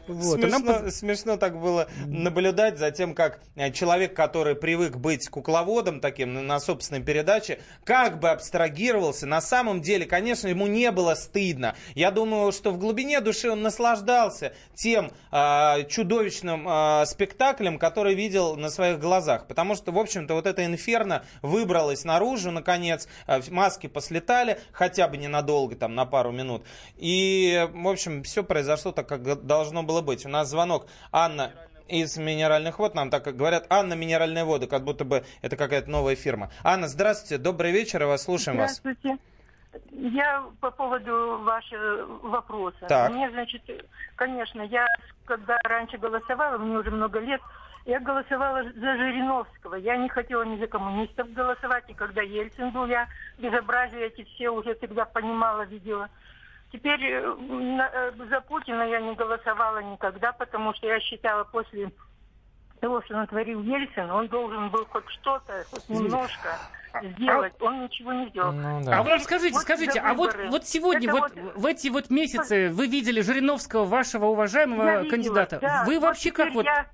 [0.07, 4.95] Вот, а нам Смешно, смешно так было наблюдать за тем, как э, человек, который привык
[4.97, 9.25] быть кукловодом таким на- на собственной передаче, как бы абстрагировался.
[9.25, 11.75] На самом деле, конечно, ему не было стыдно.
[11.95, 18.55] Я думаю, что в глубине души он наслаждался тем а, чудовищным а, спектаклем, который видел
[18.55, 19.47] на своих глазах.
[19.47, 25.17] Потому что, в общем-то, вот эта инферно выбралась наружу, наконец, а, маски послетали, хотя бы
[25.17, 26.63] ненадолго, там, на пару минут.
[26.97, 28.56] И, в общем, все произошло
[28.91, 30.25] так, как должно было быть.
[30.25, 30.87] У нас звонок.
[31.11, 31.51] Анна
[31.87, 35.89] из минеральных вод, нам так как говорят, Анна Минеральные воды, как будто бы это какая-то
[35.89, 36.51] новая фирма.
[36.63, 38.77] Анна, здравствуйте, добрый вечер, вас слушаем вас.
[38.77, 39.17] Здравствуйте.
[39.91, 42.85] Я по поводу вашего вопроса.
[42.87, 43.11] Так.
[43.11, 43.61] Мне, значит,
[44.15, 44.85] конечно, я
[45.25, 47.41] когда раньше голосовала, мне уже много лет,
[47.85, 49.75] я голосовала за Жириновского.
[49.75, 54.49] Я не хотела ни за коммунистов голосовать, и когда Ельцин был, я безобразие эти все
[54.49, 56.09] уже тогда понимала, видела.
[56.71, 61.91] Теперь э, на- э, за Путина я не голосовала никогда, потому что я считала после
[62.81, 66.59] того, что натворил Ельцин, он должен был хоть что-то, хоть немножко
[67.15, 67.53] сделать.
[67.61, 68.53] Он ничего не сделал.
[68.91, 72.09] А вы скажите, Вот скажите, за а вот, вот сегодня, Это вот, в эти вот
[72.09, 75.59] месяцы вы видели Жириновского, вашего уважаемого Я видела, кандидата.
[75.59, 75.83] да.
[75.87, 76.65] Вы Вот вообще как теперь вот...
[76.65, 76.85] Я,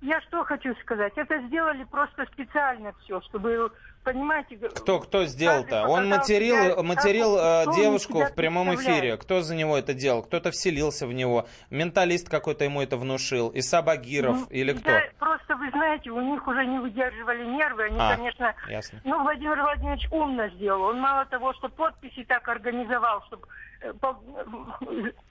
[0.00, 1.12] я что хочу сказать?
[1.16, 3.72] Это сделали просто специально все, чтобы,
[4.04, 4.56] понимаете...
[4.56, 5.86] Кто, кто сделал-то?
[5.86, 9.16] Он материл, материл как- э, девушку в прямом эфире.
[9.16, 10.22] Кто за него это делал?
[10.22, 11.46] Кто-то вселился в него.
[11.70, 13.48] Менталист какой-то ему это внушил.
[13.50, 14.88] Иса Багиров Ну, или кто?
[14.90, 17.84] да, просто, вы знаете, у них уже не выдерживали нервы.
[17.84, 18.54] Они, А, конечно...
[18.68, 19.00] ясно.
[19.04, 20.82] Ну, Владимир Владимирович умно сделал.
[20.82, 23.46] Он мало того, что подписи так организовал, чтобы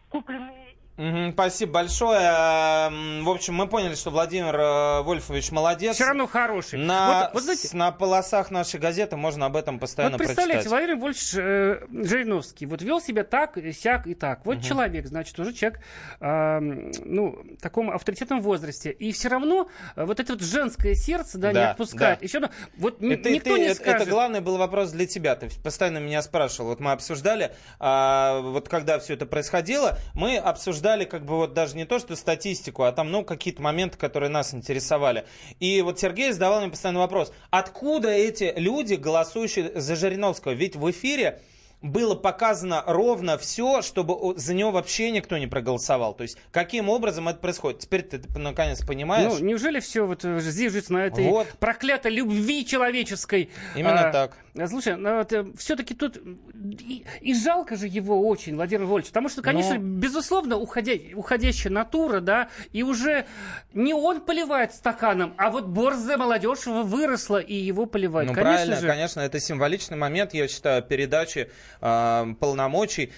[0.10, 2.20] купленные Мгм, спасибо большое.
[2.20, 5.94] В общем, мы поняли, что Владимир э, Вольфович молодец.
[5.94, 6.80] Все равно хороший.
[6.80, 10.72] На, Вот- вот знаете- на полосах нашей газеты можно об этом постоянно Вот представляете, прочитать.
[10.72, 14.44] Владимир Вольфович э, Жириновский вот вел себя так, сяк и так.
[14.44, 14.64] Вот Мгм.
[14.64, 15.82] человек, значит, уже человек
[16.20, 16.60] э,
[17.06, 18.90] ну, в таком авторитетном возрасте.
[18.90, 22.20] И все равно э, вот это вот женское сердце, да, не Да, отпускает.
[22.22, 22.26] да.
[22.26, 22.40] Еще
[22.80, 24.02] вот Это, никто ты- не это- скажет.
[24.02, 25.36] это главный был вопрос для тебя.
[25.36, 26.70] Ты постоянно меня спрашивал.
[26.70, 31.76] Вот мы обсуждали, а, вот когда все это происходило, мы обсуждали как бы вот даже
[31.76, 35.26] не то, что статистику, а там, ну, какие-то моменты, которые нас интересовали.
[35.60, 40.54] И вот Сергей задавал мне постоянно вопрос, откуда эти люди, голосующие за Жириновского?
[40.54, 41.42] Ведь в эфире
[41.82, 46.16] было показано ровно все, чтобы за него вообще никто не проголосовал.
[46.16, 47.80] То есть, каким образом это происходит?
[47.80, 49.32] Теперь ты, ты, наконец понимаешь?
[49.32, 51.48] Ну, неужели все вот э, жить на этой Вот.
[51.60, 53.52] проклятой любви человеческой?
[53.76, 54.38] Именно А, так.
[54.68, 59.44] Слушай, ну вот, все-таки тут и, и жалко же его очень, Владимир Вольфович, потому что,
[59.44, 60.00] конечно, Ну.
[60.00, 63.28] безусловно, уходя, уходящая натура, да, и уже
[63.76, 68.30] не он поливает стаканом, а вот борзая молодежь выросла и его поливает.
[68.30, 68.88] Ну, конечно правильно, же.
[68.88, 73.12] конечно, это символичный момент, я считаю, передачи э, полномочий.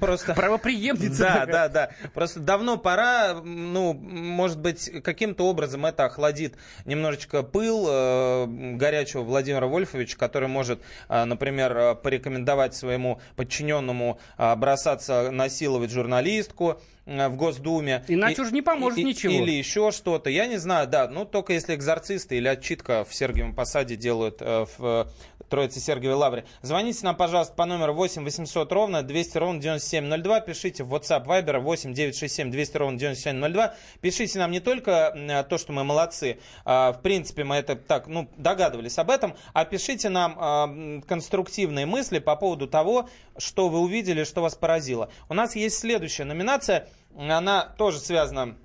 [0.00, 0.34] Просто...
[0.34, 1.90] Правоприемница Да, да, да.
[2.14, 8.46] Просто давно пора, ну, может быть, каким-то образом это охладит немножечко пыл э,
[8.76, 16.80] горячего Владимира Вольфовича, который может, э, например, э, порекомендовать своему подчиненному э, бросаться насиловать журналистку,
[17.06, 18.04] в Госдуме.
[18.08, 19.32] Иначе И- уже не поможет и- ничего.
[19.32, 20.28] Или еще что-то.
[20.28, 21.08] Я не знаю, да.
[21.08, 25.06] Ну, только если экзорцисты или отчитка в Сергиевом Посаде делают э, в
[25.38, 26.44] э, Троице Сергиевой Лавре.
[26.62, 30.40] Звоните нам, пожалуйста, по номеру 8 800 ровно 200 ровно 9702.
[30.40, 33.74] Пишите в WhatsApp Viber 8 967 200 ровно 9702.
[34.00, 36.38] Пишите нам не только э, то, что мы молодцы.
[36.64, 39.36] а, в принципе, мы это так, ну, догадывались об этом.
[39.52, 45.10] А пишите нам м, конструктивные мысли по поводу того, что вы увидели, что вас поразило.
[45.28, 46.88] У нас есть следующая номинация.
[47.16, 48.56] Она тоже связана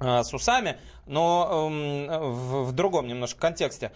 [0.00, 3.92] э, с усами, но эм, в, другом немножко контексте.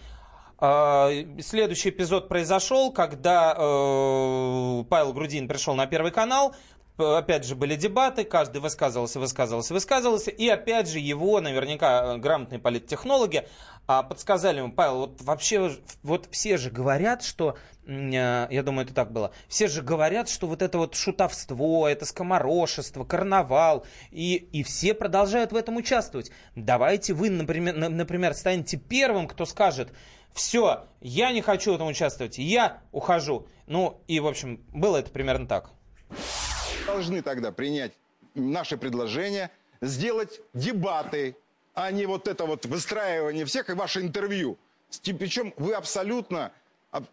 [0.59, 1.09] Э,
[1.41, 6.55] Следующий эпизод произошел, когда э, Павел Грудин пришел на Первый канал.
[6.97, 10.29] Опять же были дебаты, каждый высказывался, высказывался, высказывался.
[10.29, 13.47] И опять же его, наверняка, э, грамотные политтехнологи
[13.87, 15.71] а, подсказали ему, Павел, вот вообще,
[16.03, 20.45] вот все же говорят, что, э, я думаю, это так было, все же говорят, что
[20.45, 26.31] вот это вот шутовство, это скоморошество, карнавал, и, и все продолжают в этом участвовать.
[26.55, 29.91] Давайте вы, например, на- например, станете первым, кто скажет,
[30.31, 33.47] все, я не хочу в этом участвовать, я ухожу.
[33.65, 35.71] Ну, и, в общем, было это примерно так.
[36.93, 37.91] Должны тогда принять
[38.35, 39.49] наше предложение,
[39.81, 41.35] сделать дебаты,
[41.73, 44.59] а не вот это вот выстраивание всех и ваше интервью.
[45.03, 46.51] Причем вы абсолютно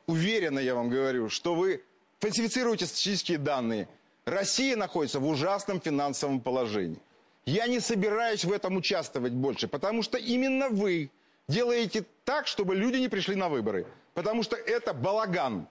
[0.07, 1.83] уверенно, я вам говорю, что вы
[2.19, 3.89] фальсифицируете статистические данные.
[4.27, 6.99] Россия находится в ужасном финансовом положении.
[7.47, 11.11] Я не собираюсь в этом участвовать больше, потому что именно вы
[11.49, 13.87] делаете так, чтобы люди не пришли на выборы.
[14.13, 15.69] Потому что это балаган.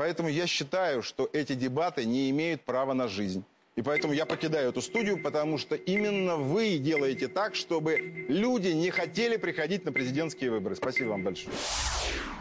[0.00, 3.44] Поэтому я считаю, что эти дебаты не имеют права на жизнь.
[3.76, 8.90] И поэтому я покидаю эту студию, потому что именно вы делаете так, чтобы люди не
[8.90, 10.74] хотели приходить на президентские выборы.
[10.74, 11.54] Спасибо вам большое.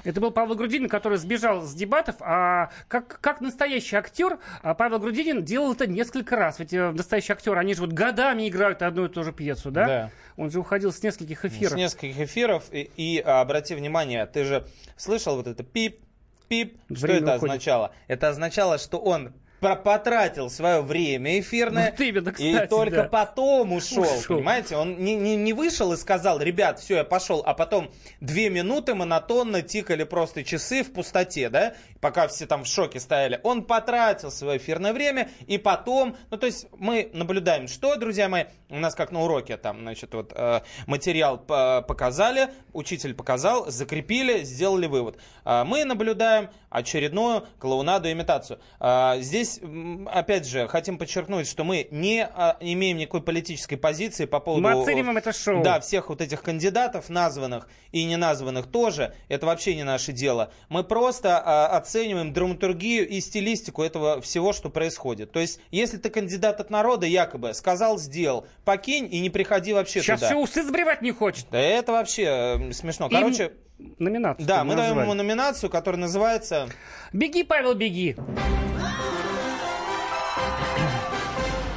[0.06, 5.00] Это был Павел Грудинин, который сбежал с дебатов, а как, как настоящий актер, а Павел
[5.00, 6.60] Грудинин делал это несколько раз.
[6.60, 9.86] Ведь э, настоящие актеры, они же вот годами играют одну и ту же пьесу, да?
[9.86, 10.12] Да.
[10.38, 11.74] Он же уходил с нескольких эфиров.
[11.74, 12.64] С нескольких эфиров.
[12.72, 16.00] И, и, а, обрати внимание, ты же слышал вот это пип,
[16.50, 16.78] пип.
[16.94, 17.44] Что Время это уходит.
[17.54, 17.92] означало?
[18.08, 23.10] Это означало, что он потратил свое время эфирное Вот именно, и кстати, только да.
[23.10, 24.38] потом ушел, Ушел.
[24.38, 24.78] понимаете?
[24.78, 27.92] Он не, не, не вышел и сказал, ребят, все, я пошел, а потом
[28.22, 33.40] две минуты монотонно тикали просто часы в пустоте, да, пока все там в шоке стояли.
[33.44, 38.46] Он потратил свое эфирное время и потом, ну то есть мы наблюдаем, что, друзья мои,
[38.70, 44.44] у нас как на уроке там, значит, вот э, материал по- показали, учитель показал, закрепили,
[44.44, 45.18] сделали вывод.
[45.44, 48.60] А мы наблюдаем очередную клоунаду имитацию.
[48.80, 49.18] А,
[49.50, 49.62] Здесь,
[50.12, 54.62] опять же, хотим подчеркнуть, что мы не а, имеем никакой политической позиции по поводу...
[54.62, 55.64] Мы оцениваем это шоу.
[55.64, 60.52] Да, всех вот этих кандидатов, названных и не названных тоже, это вообще не наше дело.
[60.70, 65.32] Мы просто а, оцениваем драматургию и стилистику этого всего, что происходит.
[65.32, 70.02] То есть, если ты кандидат от народа, якобы, сказал, сделал, покинь и не приходи вообще
[70.02, 70.28] Сейчас туда.
[70.28, 71.48] все усы сбривать не хочет.
[71.52, 72.24] Да это вообще
[72.70, 73.08] э, смешно.
[73.08, 73.54] Им Короче,
[73.98, 74.48] номинацию.
[74.48, 75.06] да, мы даем назвали.
[75.06, 76.70] ему номинацию, которая называется...
[77.14, 78.16] Беги, Павел, беги.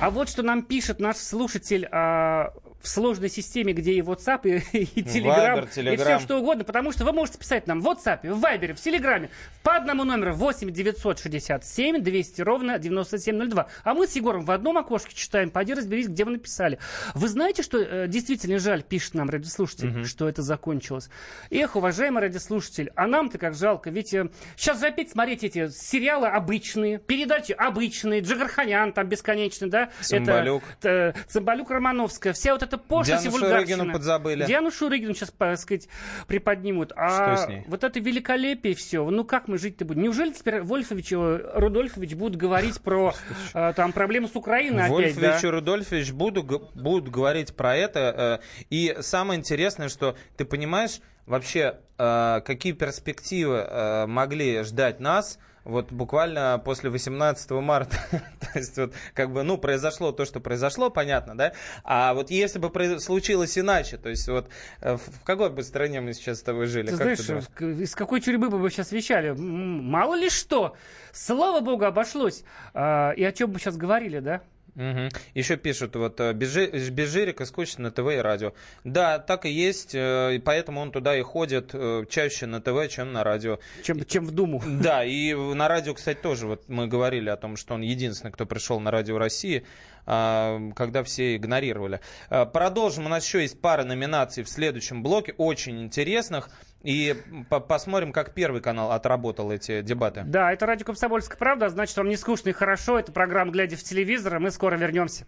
[0.03, 4.41] А вот что нам пишет наш слушатель а, в сложной системе, где и WhatsApp,
[4.73, 6.21] и, и Telegram, Viber, и все Telegram.
[6.21, 9.29] что угодно, потому что вы можете писать нам в WhatsApp, в Viber, в Telegram
[9.62, 13.69] по одному номеру 8 967 200 ровно 9702.
[13.85, 15.51] А мы с Егором в одном окошке читаем.
[15.51, 16.79] Пойди разберись, где вы написали.
[17.15, 21.09] Вы знаете, что э, действительно жаль, пишет нам радиослушатель, что это закончилось.
[21.51, 26.99] Эх, уважаемый радиослушатель, а нам-то как жалко, ведь сейчас же опять смотреть эти сериалы обычные,
[26.99, 29.91] передачи обычные, Джигарханян там бесконечный, да?
[30.00, 30.62] Цымбалюк.
[30.81, 33.76] Это, э, Цымбалюк Романовская, вся вот эта пошлость и Диану вульгарщина.
[33.76, 34.44] Шурыгину подзабыли.
[34.46, 35.88] Диану Шурыгину сейчас, так сказать,
[36.26, 36.92] приподнимут.
[36.96, 37.64] А Что с ней?
[37.66, 40.02] вот это великолепие все, ну как мы жить-то будем?
[40.02, 43.14] Неужели теперь Вольфович, Рудольфович будут говорить про
[43.55, 45.20] э, там проблему с Украиной опять, да?
[45.28, 48.40] Вольфович и Рудольфович будут говорить про это.
[48.42, 55.38] э, И самое интересное, что ты понимаешь вообще, э, какие перспективы э, могли ждать нас
[55.64, 57.96] вот буквально после 18 марта.
[58.11, 61.52] то есть вот как бы, ну, произошло то, что произошло, понятно, да?
[61.85, 64.48] А вот если бы случилось иначе, то есть вот
[64.80, 66.87] э, в какой бы стране мы сейчас с тобой жили?
[66.87, 69.30] Ты Как знаешь, к- из какой тюрьмы бы мы сейчас вещали?
[69.30, 70.76] Мало ли что.
[71.12, 72.42] Слава богу, обошлось.
[72.74, 74.42] А, и о чем бы сейчас говорили, да?
[74.74, 75.11] Мгм.
[75.35, 78.54] Еще пишут, вот, э, без, Жи- без Жирика скучно на ТВ и радио.
[78.85, 82.88] Да, так и есть, э, и поэтому он туда и ходит э, чаще на ТВ,
[82.88, 83.58] чем на радио.
[83.82, 84.62] Чем, чем в Думу.
[84.82, 88.46] Да, и на радио, кстати, тоже, вот мы говорили о том, что он единственный, кто
[88.46, 89.64] пришел на радио России,
[90.06, 92.00] а, когда все игнорировали.
[92.28, 96.48] Продолжим, у нас еще есть пара номинаций в следующем блоке, очень интересных,
[96.83, 97.16] и
[97.48, 100.24] по посмотрим, как Первый канал отработал эти дебаты.
[100.26, 102.98] Да, это радио «Комсомольская правда», а значит, вам не скучно и хорошо.
[102.98, 105.26] Это программа «Глядя в телевизор», и мы скоро вернемся.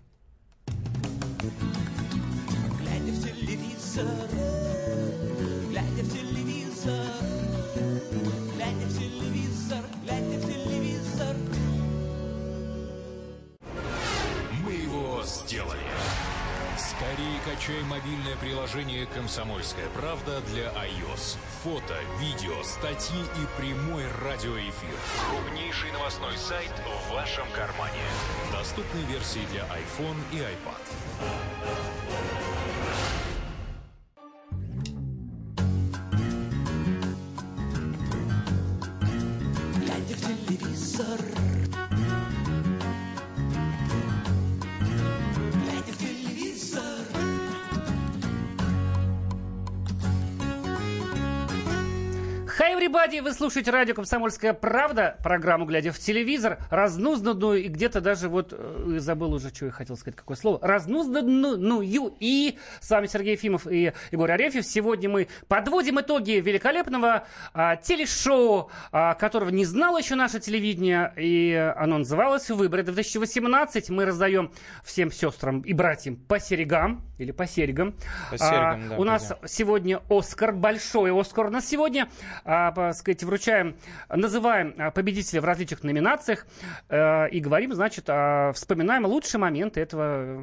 [2.80, 4.04] Глядя в телевизор,
[17.44, 21.36] Качай мобильное приложение «Комсомольская правда» для iOS.
[21.62, 24.94] Фото, видео, статьи и прямой радиоэфир.
[25.30, 28.02] Крупнейший новостной сайт в вашем кармане.
[28.52, 31.93] Доступны версии для iPhone и iPad.
[53.14, 53.24] Everybody!
[53.24, 58.96] Вы слушаете радио «Комсомольская правда», программу «Глядя в телевизор», разнузданную и где-то даже вот, э,
[58.98, 63.92] забыл уже, что я хотел сказать, какое слово, разнузданную и с вами Сергей Ефимов и
[64.10, 64.64] Егор Арефьев.
[64.66, 71.54] Сегодня мы подводим итоги великолепного а, телешоу, а, которого не знало еще наше телевидение, и
[71.76, 73.92] оно называлось «Выборы 2018».
[73.92, 74.52] Мы раздаем
[74.84, 77.94] всем сестрам и братьям по серегам, или по серьгам.
[78.30, 79.48] По серьгам, А, да, У нас пойдем.
[79.48, 82.08] сегодня Оскар, большой Оскар у нас сегодня.
[82.44, 82.72] А,
[83.04, 83.76] сказать, вручаем,
[84.08, 86.46] называем а, победителей в различных номинациях
[86.88, 90.42] э, и говорим, значит, а, вспоминаем лучшие моменты этого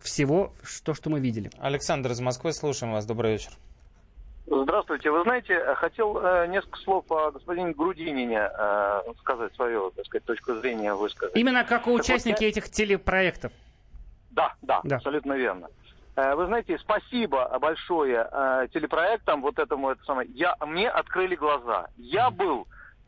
[0.00, 1.50] всего, что, что мы видели.
[1.58, 3.06] Александр из Москвы, слушаем вас.
[3.06, 3.52] Добрый вечер.
[4.46, 5.10] Здравствуйте.
[5.10, 10.54] Вы знаете, хотел э, несколько слов о господине Грудинине э, сказать свою, так сказать, точку
[10.56, 11.36] зрения высказать.
[11.36, 13.52] Именно как Так вот, участники я- этих телепроектов.
[14.30, 14.96] Да, да, Да.
[14.96, 15.66] абсолютно верно.
[15.66, 15.87] Э,
[16.34, 21.90] Вы знаете, спасибо большое э, телепроектам, вот этому, это самое, я, мне открыли глаза.
[21.96, 22.66] Я был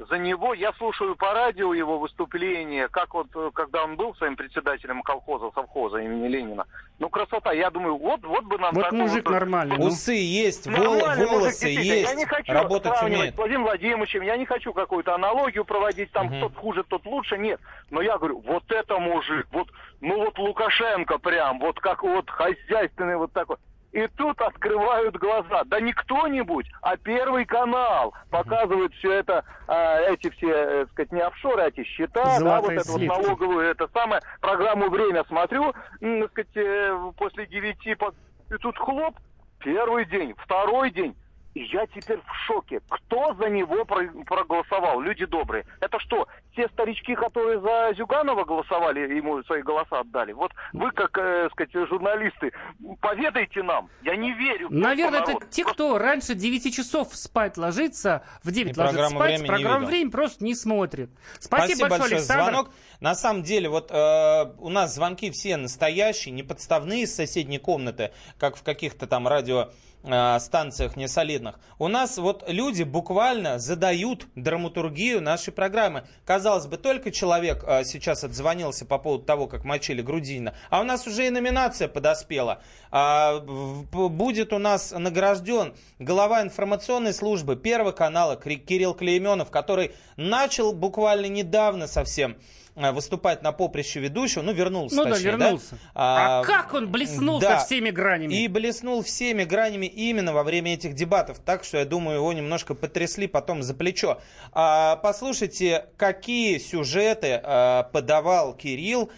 [0.09, 4.35] за него, я слушаю по радио его выступления, как вот, э, когда он был своим
[4.37, 6.65] председателем колхоза, совхоза имени Ленина.
[6.99, 7.53] Ну, красота.
[7.53, 9.77] Я думаю, вот, вот бы нам Вот мужик вот- нормальный.
[9.79, 9.87] ну.
[9.87, 11.83] Усы есть, вол- мужик, волосы действительно.
[11.95, 13.35] есть, Я не хочу работать сравнивать умеет.
[13.35, 17.61] с Владимиром Владимировичем, я не хочу какую-то аналогию проводить, там тот хуже, тот лучше, нет.
[17.91, 19.69] Но я говорю, вот это мужик, вот,
[20.01, 23.57] ну вот Лукашенко прям, вот как вот хозяйственный вот такой.
[23.93, 25.65] И тут открывают глаза.
[25.67, 31.13] Да не кто-нибудь, а Первый канал показывает все это, а, эти все, э, так сказать,
[31.13, 33.23] не офшоры, а эти счета, да, вот Золотые эту вот слитки.
[33.23, 39.17] налоговую, это самое, программу «Время» смотрю, так сказать, э, после девяти, и тут хлоп,
[39.61, 41.15] Первый день, второй день.
[41.55, 42.81] И я теперь в шоке.
[42.89, 45.01] Кто за него про- проголосовал?
[45.01, 45.65] Люди добрые.
[45.81, 50.33] Это что, те старички, которые за Зюганова голосовали, ему свои голоса отдали?
[50.33, 52.53] Вот вы, как, э, сказать, журналисты,
[53.01, 53.91] поведайте нам.
[54.03, 54.69] Я не верю.
[54.71, 55.51] Наверное, это народ.
[55.51, 59.87] те, кто раньше 9 часов спать ложится, в 9 И ложится спать, программу.
[59.87, 61.11] «Время» просто не смотрит.
[61.41, 62.43] Спасибо, большое, Александр.
[62.45, 62.71] Звонок.
[63.01, 68.13] На самом деле, вот э, у нас звонки все настоящие, не подставные из соседней комнаты,
[68.39, 69.71] как в каких-то там радио
[70.03, 71.61] станциях несолидных.
[71.79, 76.05] У нас вот люди буквально задают драматургию нашей программы.
[76.25, 80.85] Казалось бы, только человек э, сейчас отзвонился по поводу того, как мочили Грудинина, а у
[80.85, 82.63] нас уже и номинация подоспела.
[82.91, 91.27] А, будет у нас награжден глава информационной службы Первого канала Кирилл Клейменов, который начал буквально
[91.27, 92.37] недавно совсем э,
[92.75, 95.79] выступать на поприще ведущего, ну, вернулся, Ну да, точнее, вернулся.
[95.95, 97.59] А как он блеснул-то да.
[97.59, 98.35] всеми гранями?
[98.35, 101.39] И блеснул всеми гранями именно во время этих дебатов.
[101.41, 104.21] Так что, я думаю, его немножко потрясли потом за плечо.
[104.53, 109.11] А, послушайте, какие сюжеты а, подавал Кирилл,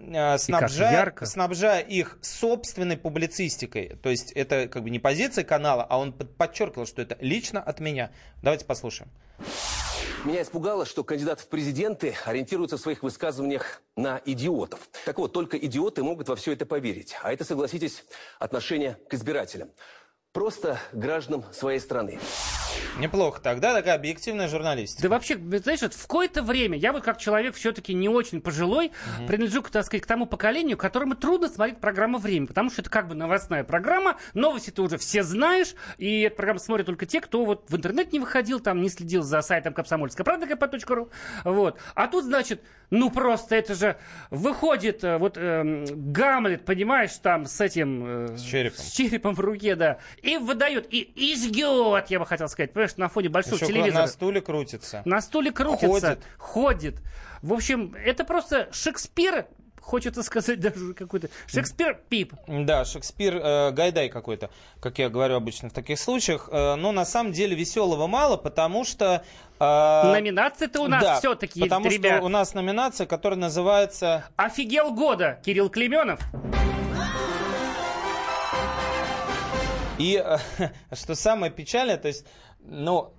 [0.00, 3.96] а, снабжая, снабжая их собственной публицистикой.
[4.02, 7.60] То есть это как бы не позиция канала, а он под- подчеркивал, что это лично
[7.60, 8.10] от меня.
[8.42, 9.10] Давайте послушаем.
[10.24, 14.88] Меня испугало, что кандидат в президенты ориентируется в своих высказываниях на идиотов.
[15.04, 17.14] Так вот, только идиоты могут во все это поверить.
[17.22, 18.04] А это, согласитесь,
[18.38, 19.70] отношение к избирателям.
[20.36, 22.20] Просто гражданам своей страны.
[22.98, 25.04] Неплохо тогда, такая объективная журналистика.
[25.04, 28.92] Да вообще, знаешь, вот в какое-то время, я вот как человек все-таки не очень пожилой,
[29.26, 33.08] принадлежу, так сказать, к тому поколению, которому трудно смотреть программу «Время», потому что это как
[33.08, 37.42] бы новостная программа, новости ты уже все знаешь, и эту программу смотрят только те, кто
[37.46, 41.10] вот в интернет не выходил, там не следил за сайтом комсомольская правда кп.ру,
[41.44, 41.78] вот.
[41.94, 43.96] А тут, значит, ну просто это же
[44.30, 48.04] выходит э, вот эм, Гамлет, понимаешь, там с этим...
[48.32, 48.78] э, С черепом.
[48.78, 49.98] С черепом в руке, да.
[50.22, 54.02] И выдает, и, и жгет, я бы хотел сказать, понимаешь, на фоне большого Еще телевизора.
[54.02, 55.02] на стуле крутится.
[55.04, 56.18] На стуле крутится, Ходит.
[56.38, 56.96] ходит.
[57.42, 59.46] В общем, это просто Шекспир,
[59.86, 62.34] хочется сказать даже какой-то Шекспир Пип.
[62.48, 66.48] Да, Шекспир э, Гайдай какой-то, как я говорю обычно в таких случаях.
[66.50, 69.22] Э, но на самом деле веселого мало, потому что...
[69.60, 72.16] э, Номинации-то у нас да, все-таки, Потому ребят.
[72.16, 74.24] что у нас номинация, которая называется...
[74.36, 76.20] Офигел года, Кирилл Клеменов.
[79.98, 80.38] И э,
[80.94, 82.26] что самое печальное, то есть,
[82.60, 83.14] ну,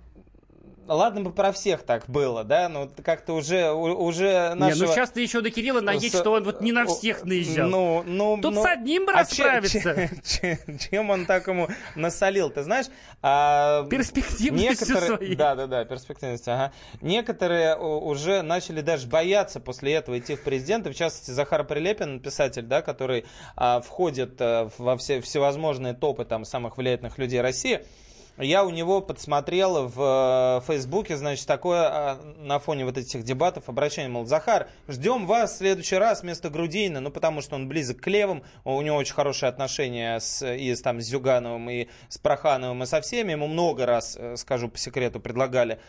[0.88, 4.82] ладно бы про всех так было, да, но как-то уже, уже нашего...
[4.82, 7.24] Не, ну сейчас ты еще до Кирилла наедешь, С- что он вот не на всех
[7.24, 7.68] наезжал.
[7.68, 9.80] Ну, ну, Тут ну, с одним бы а расправиться.
[9.80, 12.86] че- че- Чем он так ему насолил, ты знаешь?
[13.22, 15.36] а, Перспективностью некоторые- своей.
[15.36, 16.72] Да, да, да, перспективность, ага.
[17.00, 22.62] Некоторые уже начали даже бояться после этого идти в президенты, в частности, Захар Прилепин, писатель,
[22.62, 23.24] да, который
[23.56, 27.84] а, входит а, во все всевозможные топы там самых влиятельных людей России.
[28.38, 33.68] Я у него подсмотрел в э, Фейсбуке, значит, такое а, на фоне вот этих дебатов
[33.68, 38.00] обращение, мол, Захар, ждем вас в следующий раз вместо Грудинина, ну, потому что он близок
[38.00, 42.18] к левым, у него очень хорошие отношения с, и с, там, с Зюгановым, и с
[42.18, 45.80] Прохановым, и со всеми, ему много раз, э, скажу по секрету, предлагали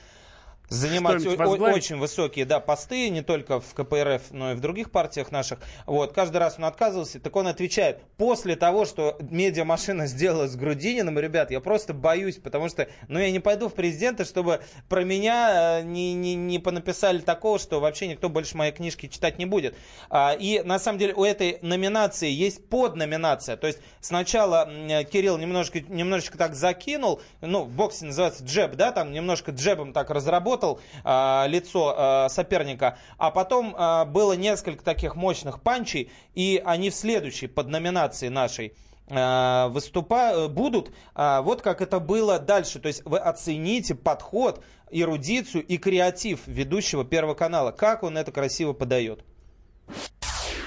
[0.69, 5.59] занимать очень высокие да, посты, не только в КПРФ, но и в других партиях наших.
[5.85, 11.17] Вот, каждый раз он отказывался, так он отвечает, после того, что медиамашина сделала с Грудининым,
[11.19, 15.79] ребят, я просто боюсь, потому что, ну, я не пойду в президенты, чтобы про меня
[15.79, 19.75] э, не, не, не понаписали такого, что вообще никто больше моей книжки читать не будет.
[20.09, 24.69] А, и, на самом деле, у этой номинации есть подноминация, то есть сначала
[25.11, 30.09] Кирилл немножко, немножечко так закинул, ну, в боксе называется джеб, да, там немножко джебом так
[30.09, 30.58] разработал
[31.03, 36.95] а, лицо а, соперника, а потом а, было несколько таких мощных панчей, и они в
[36.95, 38.73] следующей подноминации нашей
[39.09, 42.79] а, выступа будут, а, вот как это было дальше.
[42.79, 48.73] То есть вы оцените подход, эрудицию и креатив ведущего Первого канала, как он это красиво
[48.73, 49.23] подает.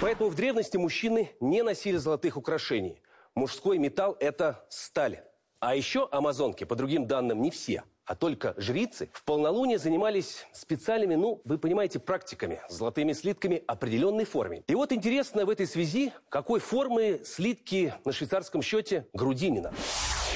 [0.01, 3.01] Поэтому в древности мужчины не носили золотых украшений.
[3.35, 5.23] Мужской металл– это сталь.
[5.61, 11.15] А еще амазонки, по другим данным, не все, а только жрицы, в полнолуние занимались специальными,
[11.15, 14.65] ну, вы понимаете, практиками, золотыми слитками определенной формы.
[14.67, 19.73] И вот интересно в этой связи, какой формы слитки на швейцарском счете Грудинина.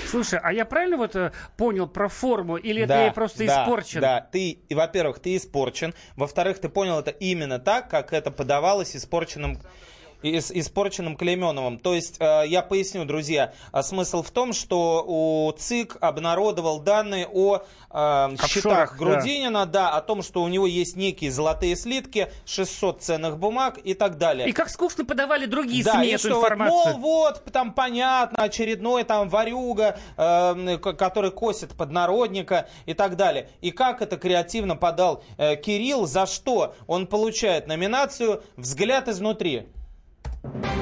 [0.07, 3.65] Слушай, а я правильно вот э, понял про форму, или это Да, я просто да,
[3.65, 4.01] испорчен?
[4.01, 5.95] Да, ты, и, во-первых, ты испорчен.
[6.15, 9.59] Во-вторых, ты понял это именно так, как это подавалось испорченным
[10.23, 11.79] и с испорченным Клейменовым.
[11.79, 17.27] То есть, э, я поясню, друзья, а смысл в том, что у ЦИК обнародовал данные
[17.27, 18.97] о э, счетах да.
[18.97, 23.95] Грудинина, да, о том, что у него есть некие золотые слитки, 600 ценных бумаг и
[23.95, 24.49] так далее.
[24.49, 26.99] И как скучно подавали другие Да, СМИ и эту что информацию.
[26.99, 33.49] мол, вот, там понятно, очередной там варюга, э, который косит поднародника и так далее.
[33.61, 39.69] И как это креативно подал э, Кирилл, за что он получает номинацию «Взгляд изнутри».
[40.55, 40.76] you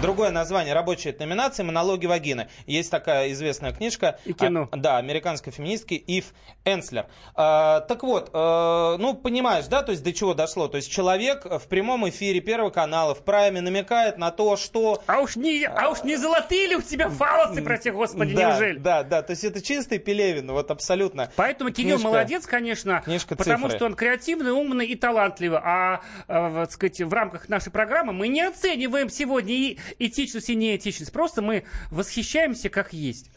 [0.00, 2.48] Другое название рабочей номинации «Монологи вагины».
[2.66, 4.20] Есть такая известная книжка.
[4.24, 4.68] И кино.
[4.70, 6.26] а, да, американской феминистки Ив
[6.64, 7.06] Энслер.
[7.34, 10.68] А, так вот, э, ну, понимаешь, да, то есть до чего дошло?
[10.68, 15.02] То есть человек в прямом эфире Первого канала в прайме намекает на то, что...
[15.06, 18.78] А уж не, а уж не золотые ли у тебя фалосы, прости господи, да, неужели?
[18.78, 21.32] Да, да, то есть это чистый Пелевин, вот абсолютно.
[21.34, 23.76] Поэтому Кирилл Книжка- молодец, конечно, книжка потому цифры.
[23.78, 25.58] что он креативный, умный и талантливый.
[25.60, 30.56] А, э, вот, сказать, в рамках нашей программы мы не оцениваем сегодня и этичность, и
[30.56, 31.12] неэтичность.
[31.12, 33.30] Просто мы восхищаемся как есть.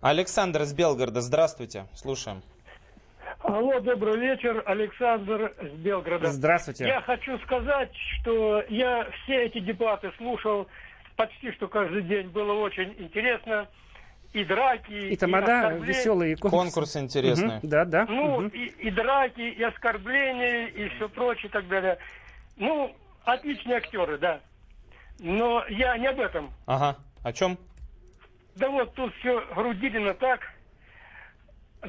[0.00, 2.42] Александр из Белгорода, здравствуйте, слушаем.
[3.40, 6.28] Алло, добрый вечер, Александр из Белгорода.
[6.32, 6.86] Здравствуйте.
[6.86, 10.66] Я хочу сказать, что я все эти дебаты слушал
[11.16, 12.28] почти что каждый день.
[12.28, 13.68] Было очень интересно.
[14.32, 15.86] И драки, И тамада оскорбления.
[15.86, 16.64] веселые конкурсы.
[16.64, 17.58] Конкурсы интересные.
[17.58, 18.06] Мгм, Да, да.
[18.08, 18.48] Ну, Мгм.
[18.48, 21.98] и, и драки, и оскорбления, и все прочее, и так далее.
[22.56, 22.92] Ну,
[23.24, 24.40] отличные актеры, да.
[25.18, 26.52] Но я не об этом.
[26.66, 27.58] Ага, о чем?
[28.56, 30.40] Да вот тут все Грудинина так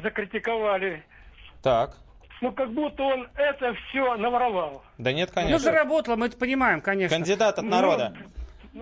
[0.02, 1.04] закритиковали.
[1.62, 1.96] Так,
[2.42, 4.84] Ну, как будто он это все наворовал.
[4.98, 5.60] да нет, Ну, конечно.
[5.60, 7.18] заработал, мы это понимаем, конечно.
[7.18, 8.16] Кандидат от народа.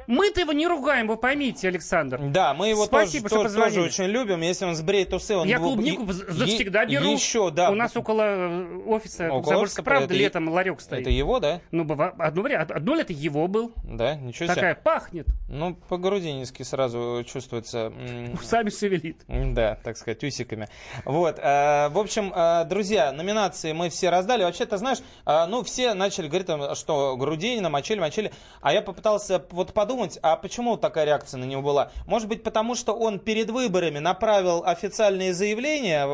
[0.08, 2.20] Мы-то его не ругаем, вы поймите, Александр.
[2.20, 4.42] Да, мы его Спасибо, тоже, что тоже, очень любим.
[4.42, 5.48] Если он сбреет усы, он...
[5.48, 7.06] Я бу- клубнику завсегда беру.
[7.14, 7.70] Еще, да.
[7.70, 11.02] У нас около э, офиса Около «Комсомольской офиса, правды» летом ларек стоит.
[11.02, 11.62] Это его, да?
[11.72, 11.88] Ну,
[12.18, 13.72] одно, время, одно лето его был.
[13.84, 14.82] Да, ничего Такая себе.
[14.84, 17.94] пахнет, Ну, по-грудински сразу чувствуется...
[18.42, 19.24] сами шевелит.
[19.28, 20.68] Да, так сказать, усиками.
[21.06, 24.44] Вот, э, в общем, э, друзья, номинации мы все раздали.
[24.44, 28.32] Вообще-то, знаешь, ну, все начали говорить, что Грудинина мочили, мочили.
[28.62, 31.92] А я попытался вот подумать, а почему такая реакция на него была?
[32.08, 36.08] Может быть, потому что он перед выборами направил официальные заявления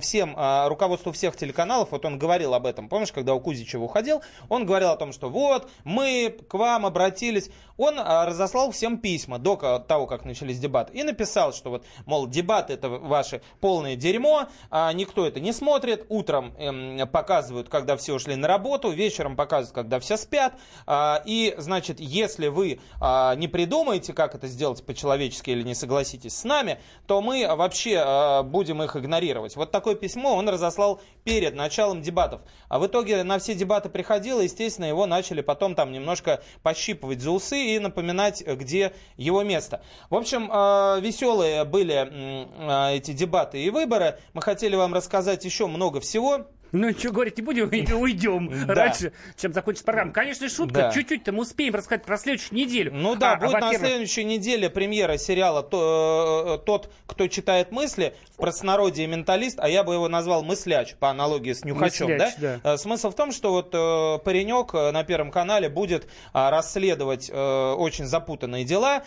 [0.00, 1.90] всем, э, руководству всех телеканалов.
[1.90, 2.90] Вот он говорил об этом.
[2.90, 7.48] Помнишь, когда у Кузичева уходил, он говорил о том, что вот, мы к вам обратились.
[7.78, 10.92] Он э, разослал всем письма до того, как начались дебаты.
[10.92, 16.04] И написал, что вот, мол, дебаты это ваши полное дерьмо, а никто это не смотрит.
[16.10, 20.52] Утром эм, показывают, когда все ушли на работу, вечером показывают, когда все спят.
[20.86, 26.36] А, и, значит, если вы а, не придумаете, как это сделать по-человечески или не согласитесь
[26.36, 29.56] с нами, то мы вообще а, будем их игнорировать.
[29.56, 32.40] Вот такое письмо он разослал перед началом дебатов.
[32.68, 37.30] А в итоге на все дебаты приходило, естественно, его начали потом там немножко пощипывать за
[37.30, 39.82] усы и напоминать, где его место.
[40.10, 44.18] В общем, а, веселые были эти дебаты и выборы.
[44.32, 46.46] Мы хотели вам рассказать еще много всего.
[46.72, 48.74] Ну, ничего говорить не будем, и уйдем Да.
[48.74, 50.12] раньше, чем закончится программа.
[50.12, 50.90] Конечно, шутка, Да.
[50.92, 52.92] чуть-чуть-то мы успеем рассказать про следующую неделю.
[52.94, 57.72] Ну да, А, будет на во-первых, следующей неделе премьера сериала «То- э, «Тот, кто читает
[57.72, 62.08] мысли» в простонародье «Менталист», а я бы его назвал «Мысляч» по аналогии с Нюхачем.
[62.08, 62.60] Мысляч, да?
[62.64, 67.30] Э, Смысл в том, что вот э, паренек э, на Первом канале будет а, расследовать
[67.32, 69.04] э, очень запутанные дела,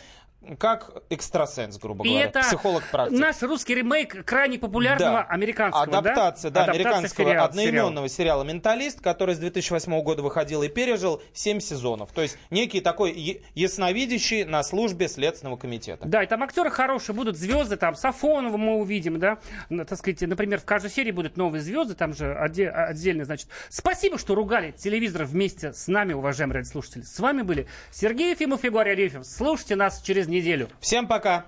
[0.57, 3.19] как экстрасенс, грубо И говоря, это психолог-практик.
[3.19, 5.23] наш русский ремейк крайне популярного Да.
[5.29, 10.67] американского, Адаптация, да, Адаптация американского сериала- одноименного сериала «Менталист», который с 2008 года выходил и
[10.67, 12.11] пережил 7 сезонов.
[12.11, 16.07] То есть некий такой ясновидящий на службе Следственного комитета.
[16.07, 19.37] Да, и там актеры хорошие, будут звезды, там Сафонова мы увидим, да,
[19.69, 23.47] так сказать, например, в каждой серии будут новые звезды, там же оде- отдельно, значит.
[23.69, 27.03] Спасибо, что ругали телевизор вместе с нами, уважаемые радиослушатели.
[27.03, 29.25] С вами были Сергей Ефимов и Егор Арефьев.
[29.25, 30.69] Слушайте нас через неделю.
[30.79, 31.45] Всем пока.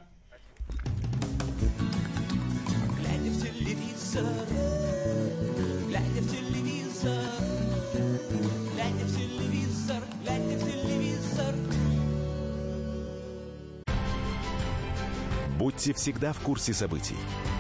[3.00, 4.24] Глядя в телевизор,
[5.88, 7.24] глядя в телевизор,
[8.76, 11.56] глядя в телевизор, глядя в телевизор.
[15.58, 17.18] Будьте всегда в курсе событий.